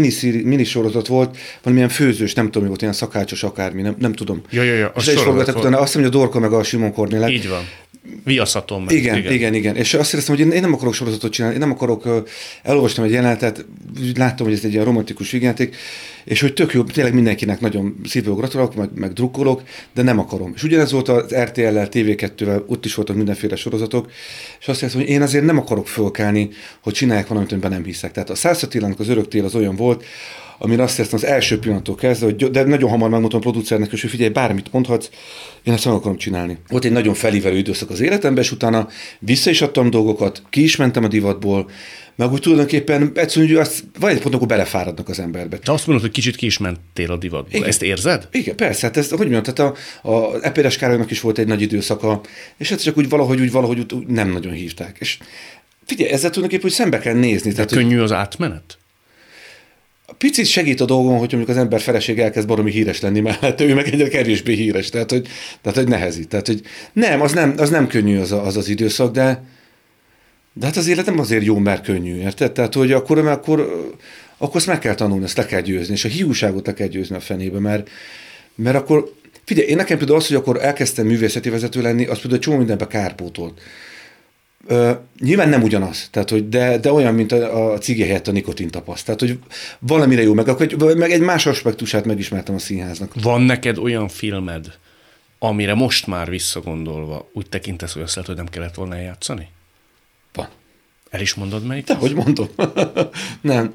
[0.45, 4.43] mini sorozat volt, valamilyen főzős, nem tudom, mi volt, ilyen szakácsos akármi, nem, nem tudom.
[4.51, 4.93] Ja, ja, ja.
[4.97, 7.31] És is forgattak utána, azt mondja, a Dorka meg a Simon Kornélek.
[7.31, 7.63] Így van.
[8.25, 8.95] Viaszatom meg.
[8.95, 9.77] Igen, igen, igen, igen.
[9.77, 12.25] És azt éreztem, hogy én, én nem akarok sorozatot csinálni, én nem akarok,
[12.63, 13.65] elolvastam egy jelenetet,
[14.17, 15.77] láttam, hogy ez egy ilyen romantikus vígjáték,
[16.25, 19.63] és hogy tök jó, tényleg mindenkinek nagyon szívből gratulálok, meg, meg drukkolok,
[19.95, 20.53] de nem akarom.
[20.55, 24.11] És ugyanez volt az RTL-lel, TV2-vel, ott is voltak mindenféle sorozatok,
[24.61, 26.49] és azt éreztem, hogy én azért nem akarok fölkelni,
[26.83, 28.13] hogy csinálják valamit, amiben nem hiszek.
[28.13, 30.05] Tehát a 106 az örök tél az olyan volt,
[30.63, 34.01] amire azt éreztem az első pillanattól kezdve, hogy de nagyon hamar megmondtam a producernek, hogy
[34.01, 35.09] figyelj, bármit mondhatsz,
[35.63, 36.59] én ezt meg akarom csinálni.
[36.69, 38.89] Volt egy nagyon felívelő időszak az életemben, és utána
[39.19, 41.71] vissza is adtam dolgokat, ki is mentem a divatból,
[42.17, 45.59] meg úgy tulajdonképpen egyszerűen, hogy azt, vagy egy ponton, akkor belefáradnak az emberbe.
[45.59, 47.55] Te azt mondod, hogy kicsit ki is mentél a divatból.
[47.55, 47.69] Igen.
[47.69, 48.29] Ezt érzed?
[48.33, 48.87] Igen, persze.
[48.87, 52.21] Hát ez, hogy mondjam, tehát a, a Eperes Károlynak is volt egy nagy időszaka,
[52.57, 54.97] és hát csak úgy valahogy, úgy valahogy úgy nem nagyon hívták.
[55.01, 55.19] És
[55.87, 57.49] figyelj, ezzel tulajdonképpen, hogy szembe kell nézni.
[57.49, 58.79] De tehát, könnyű az átmenet?
[60.19, 63.75] Picit segít a dolgon, hogy mondjuk az ember feleség elkezd baromi híres lenni mellett, ő
[63.75, 65.29] meg egyre kevésbé híres, tehát hogy,
[65.63, 66.29] tehát, hogy nehezít.
[66.29, 66.61] Tehát, hogy
[66.93, 69.45] nem, az nem, az nem könnyű az, a, az az időszak, de,
[70.53, 72.53] de hát az élet nem azért jó, mert könnyű, érted?
[72.53, 73.91] Tehát, hogy akkor, akkor,
[74.37, 77.17] akkor azt meg kell tanulni, ezt le kell győzni, és a hiúságot le kell győzni
[77.17, 77.91] a fenébe, mert,
[78.55, 79.13] mert akkor,
[79.45, 82.87] figyelj, én nekem például az, hogy akkor elkezdtem művészeti vezető lenni, az például csomó mindenbe
[82.87, 83.61] kárpótolt.
[84.67, 88.33] Ö, nyilván nem ugyanaz, tehát, hogy de, de olyan, mint a, a cigi helyett a
[88.33, 89.05] nikotin tapaszt.
[89.05, 89.39] Tehát, hogy
[89.79, 93.13] valamire jó, meg, akkor, meg egy más aspektusát megismertem a színháznak.
[93.23, 94.67] Van neked olyan filmed,
[95.39, 99.49] amire most már visszagondolva úgy tekintesz, hogy azt lehet, hogy nem kellett volna eljátszani?
[100.33, 100.49] Van.
[101.11, 101.85] El is mondod melyik?
[101.85, 102.49] De hogy mondom.
[103.41, 103.75] nem.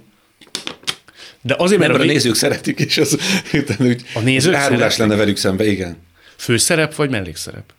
[1.41, 3.17] De azért, mert, mert a, a nézők szeretik, és az
[3.79, 4.97] úgy, a nézők árulás szeretik?
[4.97, 5.97] lenne velük szembe, igen.
[6.35, 7.73] Főszerep vagy mellékszerep?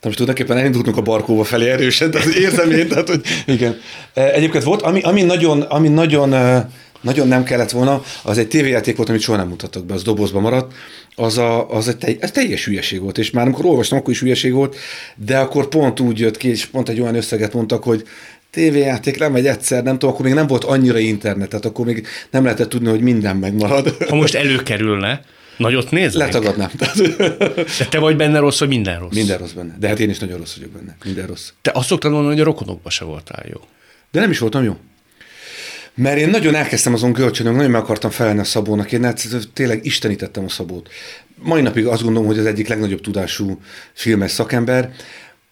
[0.00, 3.76] Na most tulajdonképpen elindultunk a barkóba felé erősen, tehát érzem én, tehát hogy igen.
[4.14, 6.68] E, egyébként volt, ami, ami nagyon, ami nagyon, e,
[7.00, 10.40] nagyon nem kellett volna, az egy tévéjáték volt, amit soha nem mutattak be, az dobozba
[10.40, 10.72] maradt,
[11.14, 14.20] az, a, az egy telj, ez teljes hülyeség volt, és már amikor olvastam, akkor is
[14.20, 14.76] hülyeség volt,
[15.16, 18.04] de akkor pont úgy jött ki, és pont egy olyan összeget mondtak, hogy
[18.50, 22.06] tévéjáték nem egy egyszer, nem tudom, akkor még nem volt annyira internet, tehát akkor még
[22.30, 23.96] nem lehetett tudni, hogy minden megmarad.
[24.08, 25.20] Ha most előkerülne,
[25.58, 26.26] Nagyot néznek?
[26.26, 26.70] Letagadnám.
[27.78, 29.14] De te vagy benne rossz, vagy minden rossz?
[29.14, 29.76] Minden rossz benne.
[29.78, 30.96] De hát én is nagyon rossz vagyok benne.
[31.04, 31.50] Minden rossz.
[31.62, 33.60] Te azt szoktad mondani, hogy a rokonokban se voltál jó.
[34.10, 34.76] De nem is voltam jó.
[35.94, 39.84] Mert én nagyon elkezdtem azon görcsönöm, nagyon meg akartam felelni a Szabónak, én hát tényleg
[39.84, 40.88] istenítettem a Szabót.
[41.42, 43.60] Mai napig azt gondolom, hogy az egyik legnagyobb tudású
[43.92, 44.92] filmes szakember.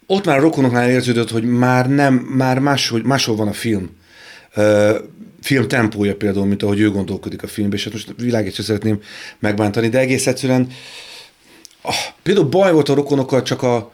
[0.07, 3.91] ott már a rokonoknál érződött, hogy már nem, már máshol, máshol van a film.
[5.47, 9.01] Film tempója például, mint ahogy ő gondolkodik a filmben, és hát most világét sem szeretném
[9.39, 10.69] megbántani, de egész egyszerűen
[11.83, 13.93] ah, például baj volt a rokonokkal csak a,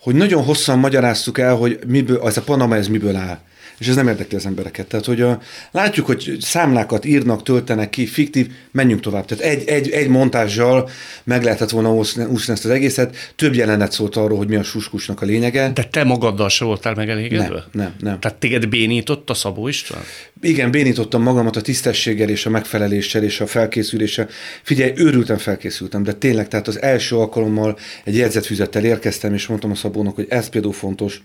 [0.00, 3.40] hogy nagyon hosszan magyaráztuk el, hogy miből, az a Panama ez miből áll
[3.78, 4.86] és ez nem érdekli az embereket.
[4.86, 9.24] Tehát, hogy a, látjuk, hogy számlákat írnak, töltenek ki, fiktív, menjünk tovább.
[9.24, 10.88] Tehát egy, egy, egy montázsal
[11.24, 13.32] meg lehetett volna úszni ezt az egészet.
[13.36, 15.70] Több jelenet szólt arról, hogy mi a suskusnak a lényege.
[15.74, 17.46] De te magaddal se voltál megelégedve?
[17.46, 18.20] Nem, nem, nem.
[18.20, 20.02] Tehát téged bénított a Szabó István?
[20.40, 24.28] Igen, bénítottam magamat a tisztességgel és a megfeleléssel és a felkészüléssel.
[24.62, 29.74] Figyelj, őrültem, felkészültem, de tényleg, tehát az első alkalommal egy jegyzetfüzettel érkeztem, és mondtam a
[29.74, 31.22] Szabónak, hogy ez például fontos,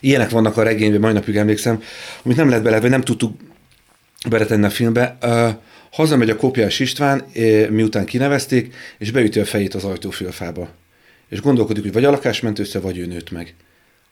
[0.00, 1.82] Ilyenek vannak a regényben, mai napig emlékszem,
[2.22, 3.40] amit nem lehet bele, vagy nem tudtuk
[4.28, 5.18] beletenni a filmbe.
[5.22, 5.48] Uh,
[5.94, 7.24] hazamegy a kopjás István,
[7.70, 10.68] miután kinevezték, és beüti a fejét az ajtófülfába.
[11.28, 13.54] És gondolkodik, hogy vagy a lakás ment össze, vagy ő nőtt meg.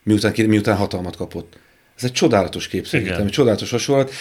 [0.03, 1.57] Miután, miután hatalmat kapott.
[1.97, 4.11] Ez egy csodálatos kép szerintem, egy csodálatos hasonlat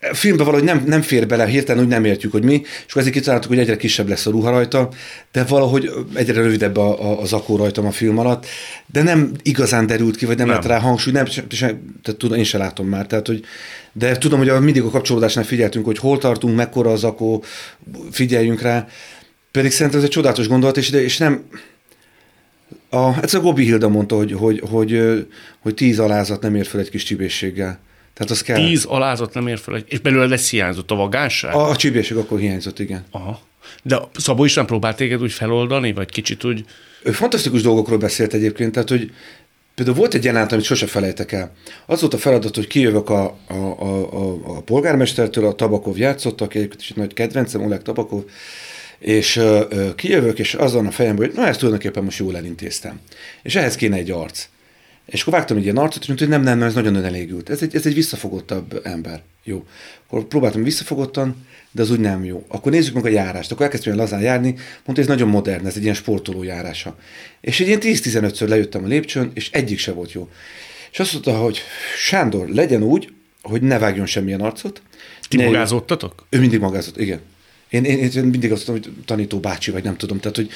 [0.00, 3.16] filmbe valahogy nem, nem fér bele, hirtelen úgy nem értjük, hogy mi, és akkor ezért
[3.16, 4.88] kitaláltuk, hogy egyre kisebb lesz a ruha rajta,
[5.32, 8.46] de valahogy egyre rövidebb a, a, a zakó rajtam a film alatt,
[8.86, 10.56] de nem igazán derült ki, vagy nem, nem.
[10.56, 11.68] lett rá hangsúly, nem, sem, sem,
[12.02, 13.44] tehát tudom, én sem látom már, tehát hogy,
[13.92, 17.44] de tudom, hogy a, mindig a kapcsolódásnál figyeltünk, hogy hol tartunk, mekkora a zakó,
[18.10, 18.86] figyeljünk rá,
[19.50, 21.44] pedig szerintem ez egy csodálatos gondolat, és, és nem,
[22.90, 25.02] a, ez a Gobi Hilda mondta, hogy, hogy, hogy,
[25.60, 27.80] hogy tíz alázat nem ér fel egy kis csibészséggel.
[28.14, 28.56] Tehát az kell.
[28.56, 31.54] Tíz alázat nem ér fel, és belőle lesz hiányzott a vagánság?
[31.54, 33.04] A, a csípéség akkor hiányzott, igen.
[33.10, 33.40] Aha.
[33.82, 36.64] De Szabó István próbált téged úgy feloldani, vagy kicsit úgy...
[37.02, 39.10] Ő fantasztikus dolgokról beszélt egyébként, tehát hogy
[39.74, 41.52] például volt egy jelenet, amit sose felejtek el.
[41.86, 46.54] Az volt a feladat, hogy kijövök a, a, a, a, a polgármestertől, a Tabakov játszottak,
[46.54, 48.22] egy nagy kedvencem, Oleg Tabakov,
[48.98, 53.00] és ö, ö, kijövök, és azon a fejemben, hogy na ezt tulajdonképpen most jól elintéztem.
[53.42, 54.48] És ehhez kéne egy arc.
[55.10, 57.50] És akkor vágtam egy ilyen arcot, és mondta, hogy nem, nem, nem, ez nagyon önelégült.
[57.50, 59.22] Ez egy, ez egy visszafogottabb ember.
[59.44, 59.64] Jó.
[60.06, 62.44] Akkor próbáltam visszafogottan, de az úgy nem jó.
[62.48, 63.52] Akkor nézzük meg a járást.
[63.52, 66.96] Akkor elkezdtem lazán járni, mondta, hogy ez nagyon modern, ez egy ilyen sportoló járása.
[67.40, 70.28] És egy ilyen 10-15-ször lejöttem a lépcsőn, és egyik se volt jó.
[70.92, 71.60] És azt mondta, hogy
[71.96, 74.82] Sándor, legyen úgy, hogy ne vágjon semmilyen arcot.
[75.28, 76.26] Ti magázottatok?
[76.28, 77.20] Ő mindig magázott, igen.
[77.70, 80.20] Én, én, én mindig azt mondtam, hogy tanító bácsi, vagy nem tudom.
[80.20, 80.50] Tehát, hogy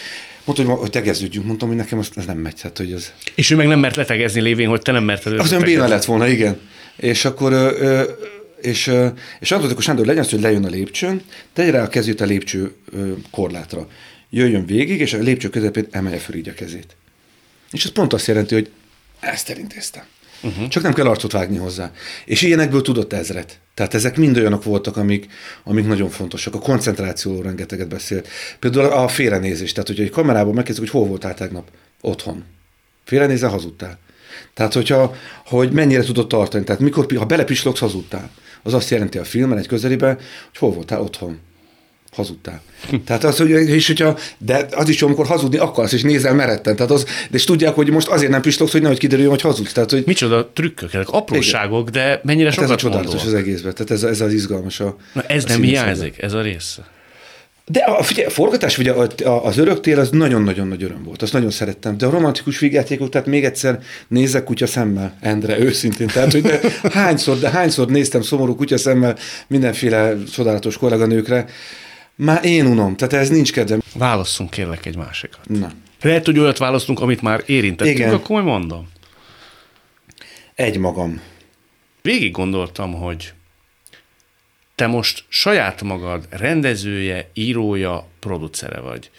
[0.44, 1.46] mondta, hogy, hogy tegeződjünk.
[1.46, 2.54] Mondtam, hogy nekem ez nem megy.
[2.54, 3.12] Tehát, hogy az...
[3.34, 6.04] És ő meg nem mert letegezni lévén, hogy te nem merted Az ön béna lett
[6.04, 6.60] volna, igen.
[6.96, 8.02] És akkor ö,
[8.60, 8.92] és,
[9.40, 12.24] és mondtuk, hogy Sándor legyen az, hogy lejön a lépcsőn, tegye rá a kezét a
[12.24, 12.72] lépcső
[13.30, 13.88] korlátra.
[14.30, 16.96] Jöjjön végig, és a lépcső közepén emelje föl így a kezét.
[17.70, 18.70] És ez pont azt jelenti, hogy
[19.20, 20.04] ezt elintéztem.
[20.42, 20.68] Uh-huh.
[20.68, 21.92] Csak nem kell arcot vágni hozzá.
[22.24, 23.58] És ilyenekből tudott ezret.
[23.74, 25.26] Tehát ezek mind olyanok voltak, amik,
[25.64, 26.54] amik nagyon fontosak.
[26.54, 28.28] A koncentrációról rengeteget beszélt.
[28.58, 29.72] Például a félrenézés.
[29.72, 31.68] Tehát, hogyha egy kamerában megkezdjük, hogy hol voltál tegnap?
[32.00, 32.44] Otthon.
[33.04, 33.98] Félrenézel, hazudtál.
[34.54, 35.14] Tehát, hogyha,
[35.44, 36.64] hogy mennyire tudod tartani.
[36.64, 38.30] Tehát, mikor, ha belepislogsz, hazudtál.
[38.62, 40.08] Az azt jelenti a filmen egy közelibe,
[40.48, 41.38] hogy hol voltál otthon
[42.14, 42.62] hazudtál.
[43.06, 46.76] Tehát az, hogy, és hogyha, de az is amikor hazudni akarsz, és nézel meretten.
[46.76, 49.72] Tehát az, de és tudják, hogy most azért nem pislogsz, hogy nehogy kiderüljön, hogy hazudsz.
[49.72, 50.02] Tehát, hogy...
[50.06, 53.74] Micsoda trükkök, ezek apróságok, de mennyire hát sokat Ez a csodálatos az egészben.
[53.74, 56.92] Tehát ez, ez az izgalmas a Na ez a nem hiányzik, ez a része.
[57.66, 58.92] De a, figyelj, a forgatás, ugye
[59.24, 61.98] az öröktél, az nagyon-nagyon nagy öröm volt, azt nagyon szerettem.
[61.98, 66.06] De a romantikus vígjátékok, tehát még egyszer nézek kutya szemmel, Endre, őszintén.
[66.06, 66.60] Tehát, hogy de
[66.92, 71.46] hányszor, de hányszor néztem szomorú kutya szemmel mindenféle csodálatos kolléganőkre,
[72.16, 73.82] már én unom, tehát ez nincs kedvem.
[73.94, 75.48] Válasszunk kérlek egy másikat.
[75.48, 75.70] Na.
[76.00, 78.14] Lehet, hogy olyat választunk, amit már érintettünk, Igen.
[78.14, 78.88] akkor majd mondom.
[80.54, 81.20] Egy magam.
[82.02, 83.32] Végig gondoltam, hogy
[84.74, 89.10] te most saját magad rendezője, írója, producere vagy.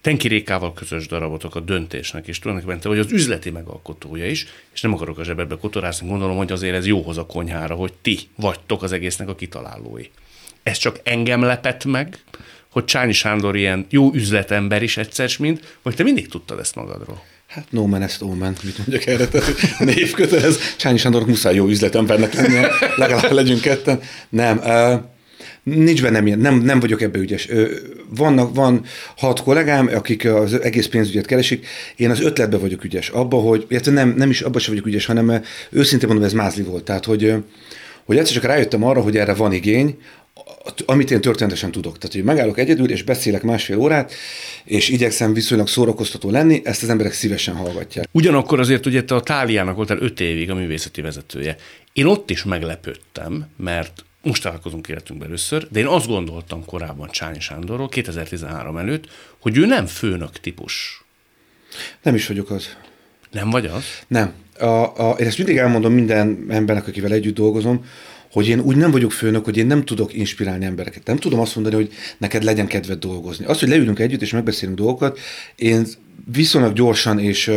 [0.00, 4.80] Tenki Rékával közös darabotok a döntésnek, és tulajdonképpen te vagy az üzleti megalkotója is, és
[4.80, 8.82] nem akarok a zsebedbe kotorászni, gondolom, hogy azért ez jóhoz a konyhára, hogy ti vagytok
[8.82, 10.04] az egésznek a kitalálói.
[10.62, 12.18] Ez csak engem lepett meg,
[12.72, 17.22] hogy Csányi Sándor ilyen jó üzletember is egyszer, mint, vagy te mindig tudtad ezt magadról?
[17.46, 20.58] Hát no man, ezt omen, mit mondjak erre, tehát névkötelez.
[20.76, 24.00] Csányi Sándornak muszáj jó üzletembernek lennie, legalább legyünk ketten.
[24.28, 25.00] Nem, uh,
[25.62, 27.48] nincs bennem ilyen, nem, nem vagyok ebbe ügyes.
[28.08, 28.84] Vannak, van
[29.16, 31.66] hat kollégám, akik az egész pénzügyet keresik,
[31.96, 33.08] én az ötletbe vagyok ügyes.
[33.08, 36.84] Abba, hogy, nem, nem is abba sem vagyok ügyes, hanem őszintén mondom, ez mázli volt.
[36.84, 37.34] Tehát, hogy,
[38.04, 39.98] hogy egyszer csak rájöttem arra, hogy erre van igény,
[40.86, 41.98] amit én történetesen tudok.
[41.98, 44.12] Tehát, hogy megállok egyedül, és beszélek másfél órát,
[44.64, 48.08] és igyekszem viszonylag szórakoztató lenni, ezt az emberek szívesen hallgatják.
[48.12, 51.56] Ugyanakkor azért ugye te a Táliának voltál öt évig a művészeti vezetője.
[51.92, 57.40] Én ott is meglepődtem, mert most találkozunk életünkben először, de én azt gondoltam korábban Csányi
[57.40, 59.08] Sándorról, 2013 előtt,
[59.40, 61.04] hogy ő nem főnök típus.
[62.02, 62.76] Nem is vagyok az.
[63.30, 63.84] Nem vagy az?
[64.06, 64.32] Nem.
[64.58, 67.84] A, a, én ezt mindig elmondom minden embernek, akivel együtt dolgozom,
[68.32, 71.06] hogy én úgy nem vagyok főnök, hogy én nem tudok inspirálni embereket.
[71.06, 73.44] Nem tudom azt mondani, hogy neked legyen kedved dolgozni.
[73.44, 75.18] Az, hogy leülünk együtt és megbeszélünk dolgokat,
[75.56, 75.86] én
[76.32, 77.52] viszonylag gyorsan és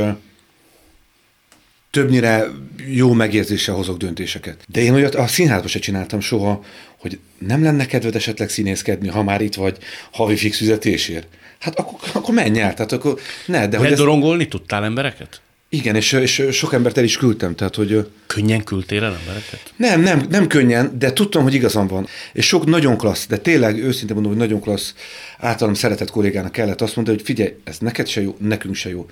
[1.91, 2.47] többnyire
[2.87, 4.63] jó megérzéssel hozok döntéseket.
[4.67, 6.63] De én olyat a színházban se csináltam soha,
[6.97, 9.77] hogy nem lenne kedved esetleg színészkedni, ha már itt vagy
[10.11, 11.27] havi fix fizetésért.
[11.59, 13.67] Hát akkor, akkor menj el, tehát akkor ne.
[13.67, 14.49] De hogy Ledorongolni ez...
[14.49, 15.41] tudtál embereket?
[15.69, 17.55] Igen, és, és sok embert el is küldtem.
[17.55, 19.73] Tehát, hogy, könnyen küldtél el embereket?
[19.75, 22.07] Nem, nem, nem könnyen, de tudtam, hogy igazam van.
[22.33, 24.93] És sok nagyon klassz, de tényleg őszintén mondom, hogy nagyon klassz
[25.37, 29.07] általam szeretett kollégának kellett azt mondani, hogy figyelj, ez neked se jó, nekünk se jó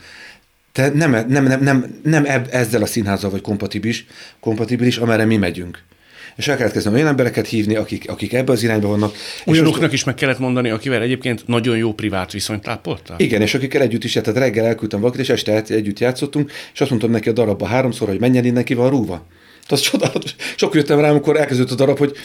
[0.73, 4.05] te nem, nem, nem, nem, nem ezzel a színházzal vagy kompatibilis,
[4.39, 5.83] kompatibilis, amerre mi megyünk.
[6.35, 9.15] És el kellett kezdeni olyan embereket hívni, akik, akik ebbe az irányba vannak.
[9.45, 13.19] Olyanoknak is meg kellett mondani, akivel egyébként nagyon jó privát viszonyt ápoltál?
[13.19, 16.89] Igen, és akikkel együtt is, tehát reggel elküldtem valakit, és este együtt játszottunk, és azt
[16.89, 19.25] mondtam neki a darabba háromszor, hogy menjen innen, ki van rúva.
[19.67, 20.35] Tehát csodálatos.
[20.55, 22.15] Sok jöttem rá, amikor elkezdődött a darab, hogy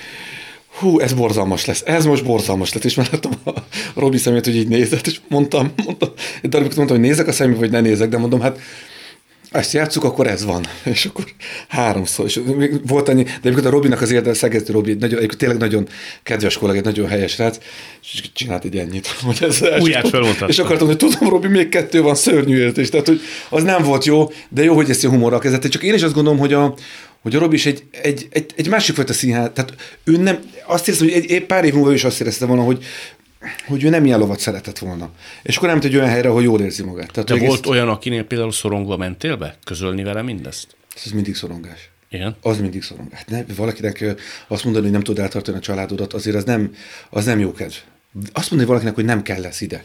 [0.78, 3.50] hú, ez borzalmas lesz, ez most borzalmas lesz, és már láttam a
[3.94, 6.08] Robi szemét, hogy így nézett, és mondtam, mondtam,
[6.42, 8.58] egy darabig mondtam, hogy nézek a szemébe, vagy ne nézek, de mondom, hát
[9.50, 10.64] ezt játsszuk, akkor ez van.
[10.94, 11.24] És akkor
[11.68, 12.24] háromszor.
[12.26, 15.88] És még volt annyi, de amikor a Robinak az érdel, Szegezdi Robi, nagyon, tényleg nagyon
[16.22, 17.58] kedves kollega, nagyon helyes rác,
[18.02, 19.06] és csinált egy ennyit.
[19.26, 20.10] Hogy ez Újját
[20.46, 22.88] És akartam, hogy tudom, Robi, még kettő van, szörnyű értés.
[22.88, 25.68] Tehát, hogy az nem volt jó, de jó, hogy ezt a humorral kezdett.
[25.68, 26.74] Csak én is azt gondolom, hogy a,
[27.22, 29.74] hogy a Robi is egy, egy, egy, egy másik fajta színház, tehát
[30.04, 32.84] ő nem, azt éreztem, hogy egy, egy pár év múlva is azt érezte volna, hogy,
[33.66, 35.10] hogy ő nem ilyen lovat szeretett volna.
[35.42, 37.10] És akkor nem egy olyan helyre, hogy jól érzi magát.
[37.10, 37.66] Tehát, De volt ezt...
[37.66, 39.56] olyan, akinél például szorongva mentél be?
[39.64, 40.76] Közölni vele mindezt?
[41.04, 41.90] Ez mindig szorongás.
[42.10, 42.36] Igen?
[42.42, 43.18] Az mindig szorongás.
[43.18, 44.14] Hát ne, valakinek
[44.48, 46.74] azt mondani, hogy nem tud eltartani a családodat, azért az nem,
[47.10, 47.74] az nem jó kedv.
[48.32, 49.84] Azt mondani valakinek, hogy nem kell lesz ide.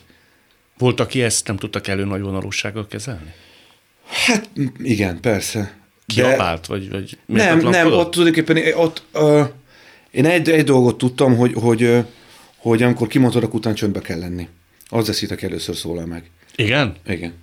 [0.77, 3.33] Volt, aki ezt nem tudtak elő nagy vonalúsággal kezelni?
[4.25, 5.77] Hát igen, persze.
[6.05, 9.47] Kiabált, vagy, vagy Nem, nem, ott tulajdonképpen ott, uh,
[10.11, 12.05] én egy, egy dolgot tudtam, hogy, hogy, uh,
[12.63, 14.47] hogy amikor kimondod, után csöndbe kell lenni.
[14.89, 16.29] Az eszitek először szólal meg.
[16.55, 16.95] Igen?
[17.05, 17.33] Igen.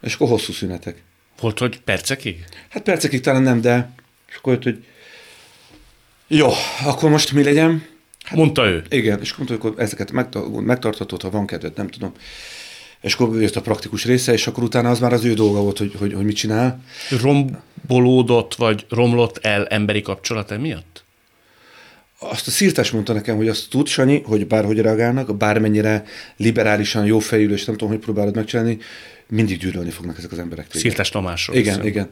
[0.00, 1.02] És akkor hosszú szünetek.
[1.40, 2.44] Volt, hogy percekig?
[2.68, 3.94] Hát percekig talán nem, de
[4.28, 4.84] és akkor jött, hogy
[6.26, 6.50] jó,
[6.84, 7.86] akkor most mi legyen?
[8.24, 8.84] Hát, mondta ő.
[8.88, 10.12] Igen, és mondta, hogy ezeket
[10.60, 12.12] megtartatod, ha van kedved, nem tudom
[13.04, 15.78] és akkor jött a praktikus része, és akkor utána az már az ő dolga volt,
[15.78, 16.82] hogy, hogy, hogy mit csinál.
[17.20, 21.03] Rombolódott, vagy romlott el emberi kapcsolat emiatt?
[22.30, 26.04] Azt a szírtás mondta nekem, hogy azt tud, Sanyi, hogy bárhogy reagálnak, bármennyire
[26.36, 28.78] liberálisan, jó fejű, és nem tudom, hogy próbálod megcsinálni,
[29.28, 30.66] mindig gyűlölni fognak ezek az emberek.
[30.70, 31.56] Szírtás Tamásról.
[31.56, 31.88] Igen, viszont.
[31.88, 32.10] igen.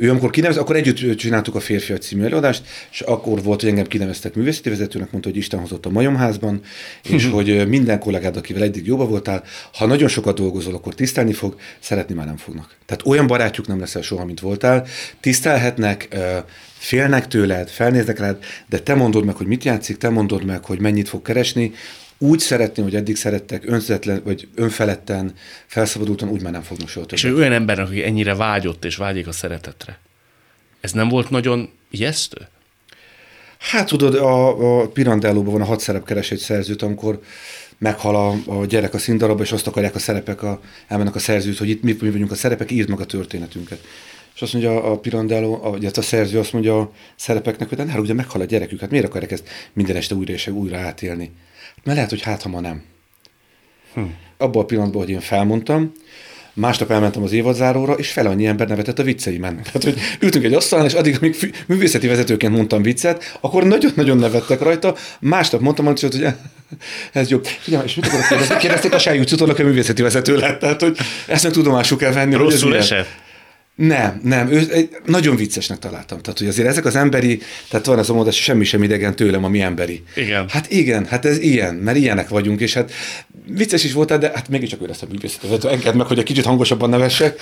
[0.00, 3.86] Ő amikor kinevez, akkor együtt csináltuk a Férfi című előadást, és akkor volt, hogy engem
[3.86, 6.60] kineveztek művészeti vezetőnek, mondta, hogy Isten hozott a majomházban,
[7.02, 7.34] és mhm.
[7.34, 12.14] hogy minden kollégád, akivel eddig jobba voltál, ha nagyon sokat dolgozol, akkor tisztelni fog, szeretni
[12.14, 12.76] már nem fognak.
[12.86, 14.86] Tehát olyan barátjuk nem leszel soha, mint voltál.
[15.20, 16.16] Tisztelhetnek,
[16.78, 20.80] félnek tőled, felnéznek rád, de te mondod meg, hogy mit játszik, te mondod meg, hogy
[20.80, 21.72] mennyit fog keresni,
[22.18, 25.32] úgy szeretni, hogy eddig szerettek, önzetlen, vagy önfeledten,
[25.66, 29.32] felszabadultan, úgy már nem fognak soha És olyan ember, aki ennyire vágyott és vágyik a
[29.32, 29.98] szeretetre.
[30.80, 32.48] Ez nem volt nagyon ijesztő?
[33.58, 37.20] Hát tudod, a, a Pirandello-ban van a hat szerep keres egy szerzőt, amikor
[37.78, 41.58] meghal a, a gyerek a színdarabba, és azt akarják a szerepek, a, elmennek a szerzőt,
[41.58, 43.80] hogy itt mi, mi vagyunk a szerepek, írd meg a történetünket.
[44.38, 48.00] És azt mondja a Pirandello, a, a, szerző azt mondja a szerepeknek, hogy de hát
[48.00, 51.30] ugye meghal a gyerekük, hát miért akarják ezt minden este újra és újra átélni?
[51.84, 52.82] Mert lehet, hogy hát, ha ma nem.
[53.94, 54.00] Hm.
[54.36, 55.92] Abban a pillanatban, hogy én felmondtam,
[56.52, 59.62] másnap elmentem az évadzáróra, és fel annyi ember nevetett a vicceimen.
[59.62, 61.36] Tehát, hogy ültünk egy asztalon, és addig, amíg
[61.66, 64.94] művészeti vezetőként mondtam viccet, akkor nagyon-nagyon nevettek rajta.
[65.20, 66.26] Másnap mondtam, hogy
[67.12, 67.44] ez jobb.
[67.44, 68.56] Figyelj, és mit akarok kérdezni?
[68.56, 70.58] Kérdezték a Sájú Cutornak, a művészeti vezető lett.
[70.60, 72.34] Tehát, hogy ezt meg tudomásul kell venni.
[72.34, 73.26] Rosszul hogy esett?
[73.78, 76.18] Nem, nem, ő, egy, nagyon viccesnek találtam.
[76.18, 79.44] Tehát, hogy azért ezek az emberi, tehát van az a mondás, semmi sem idegen tőlem,
[79.44, 80.02] ami emberi.
[80.16, 80.48] Igen.
[80.48, 82.92] Hát igen, hát ez ilyen, mert ilyenek vagyunk, és hát
[83.46, 85.64] vicces is voltál, de hát mégiscsak ő lesz a művészet.
[85.64, 87.40] Engedd meg, hogy egy kicsit hangosabban nevessek.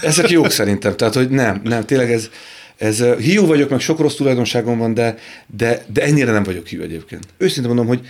[0.00, 2.28] Ezek jók szerintem, tehát, hogy nem, nem, tényleg ez,
[2.76, 5.14] ez hiú vagyok, meg sok rossz tulajdonságom van, de,
[5.56, 7.26] de, de ennyire nem vagyok hiú egyébként.
[7.36, 8.00] Őszintén mondom, hogy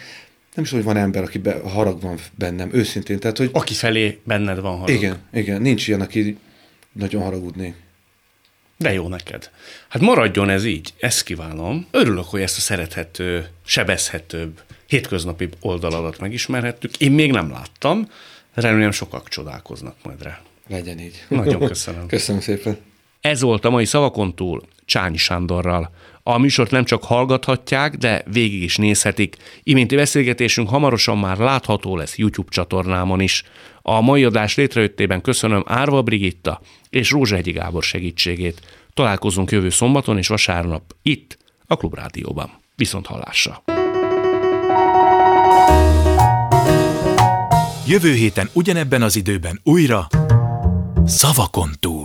[0.55, 3.19] nem is, hogy van ember, aki be, harag van bennem, őszintén.
[3.19, 4.97] Tehát, hogy, aki felé benned van harag.
[4.97, 6.37] Igen, igen, nincs ilyen, aki
[6.99, 7.75] nagyon haragudni.
[8.77, 9.51] De jó neked.
[9.89, 11.87] Hát maradjon ez így, ezt kívánom.
[11.91, 16.97] Örülök, hogy ezt a szerethető, sebezhetőbb, hétköznapi oldaladat megismerhettük.
[16.97, 18.11] Én még nem láttam,
[18.55, 20.41] remélem sokak csodálkoznak majd rá.
[20.69, 21.25] Legyen így.
[21.29, 22.07] Nagyon köszönöm.
[22.07, 22.79] köszönöm szépen.
[23.21, 25.91] Ez volt a mai szavakon túl Csányi Sándorral.
[26.23, 29.37] A műsort nem csak hallgathatják, de végig is nézhetik.
[29.63, 33.45] Iménti beszélgetésünk hamarosan már látható lesz YouTube csatornámon is.
[33.91, 36.61] A mai adás létrejöttében köszönöm Árva Brigitta
[36.91, 38.61] és Rózsehegyi Gábor segítségét.
[38.95, 42.51] Találkozunk jövő szombaton és vasárnap itt, a Klubrádióban.
[42.77, 43.63] Viszont hallásra!
[47.87, 50.07] Jövő héten ugyanebben az időben újra
[51.05, 51.98] Szavakon túl.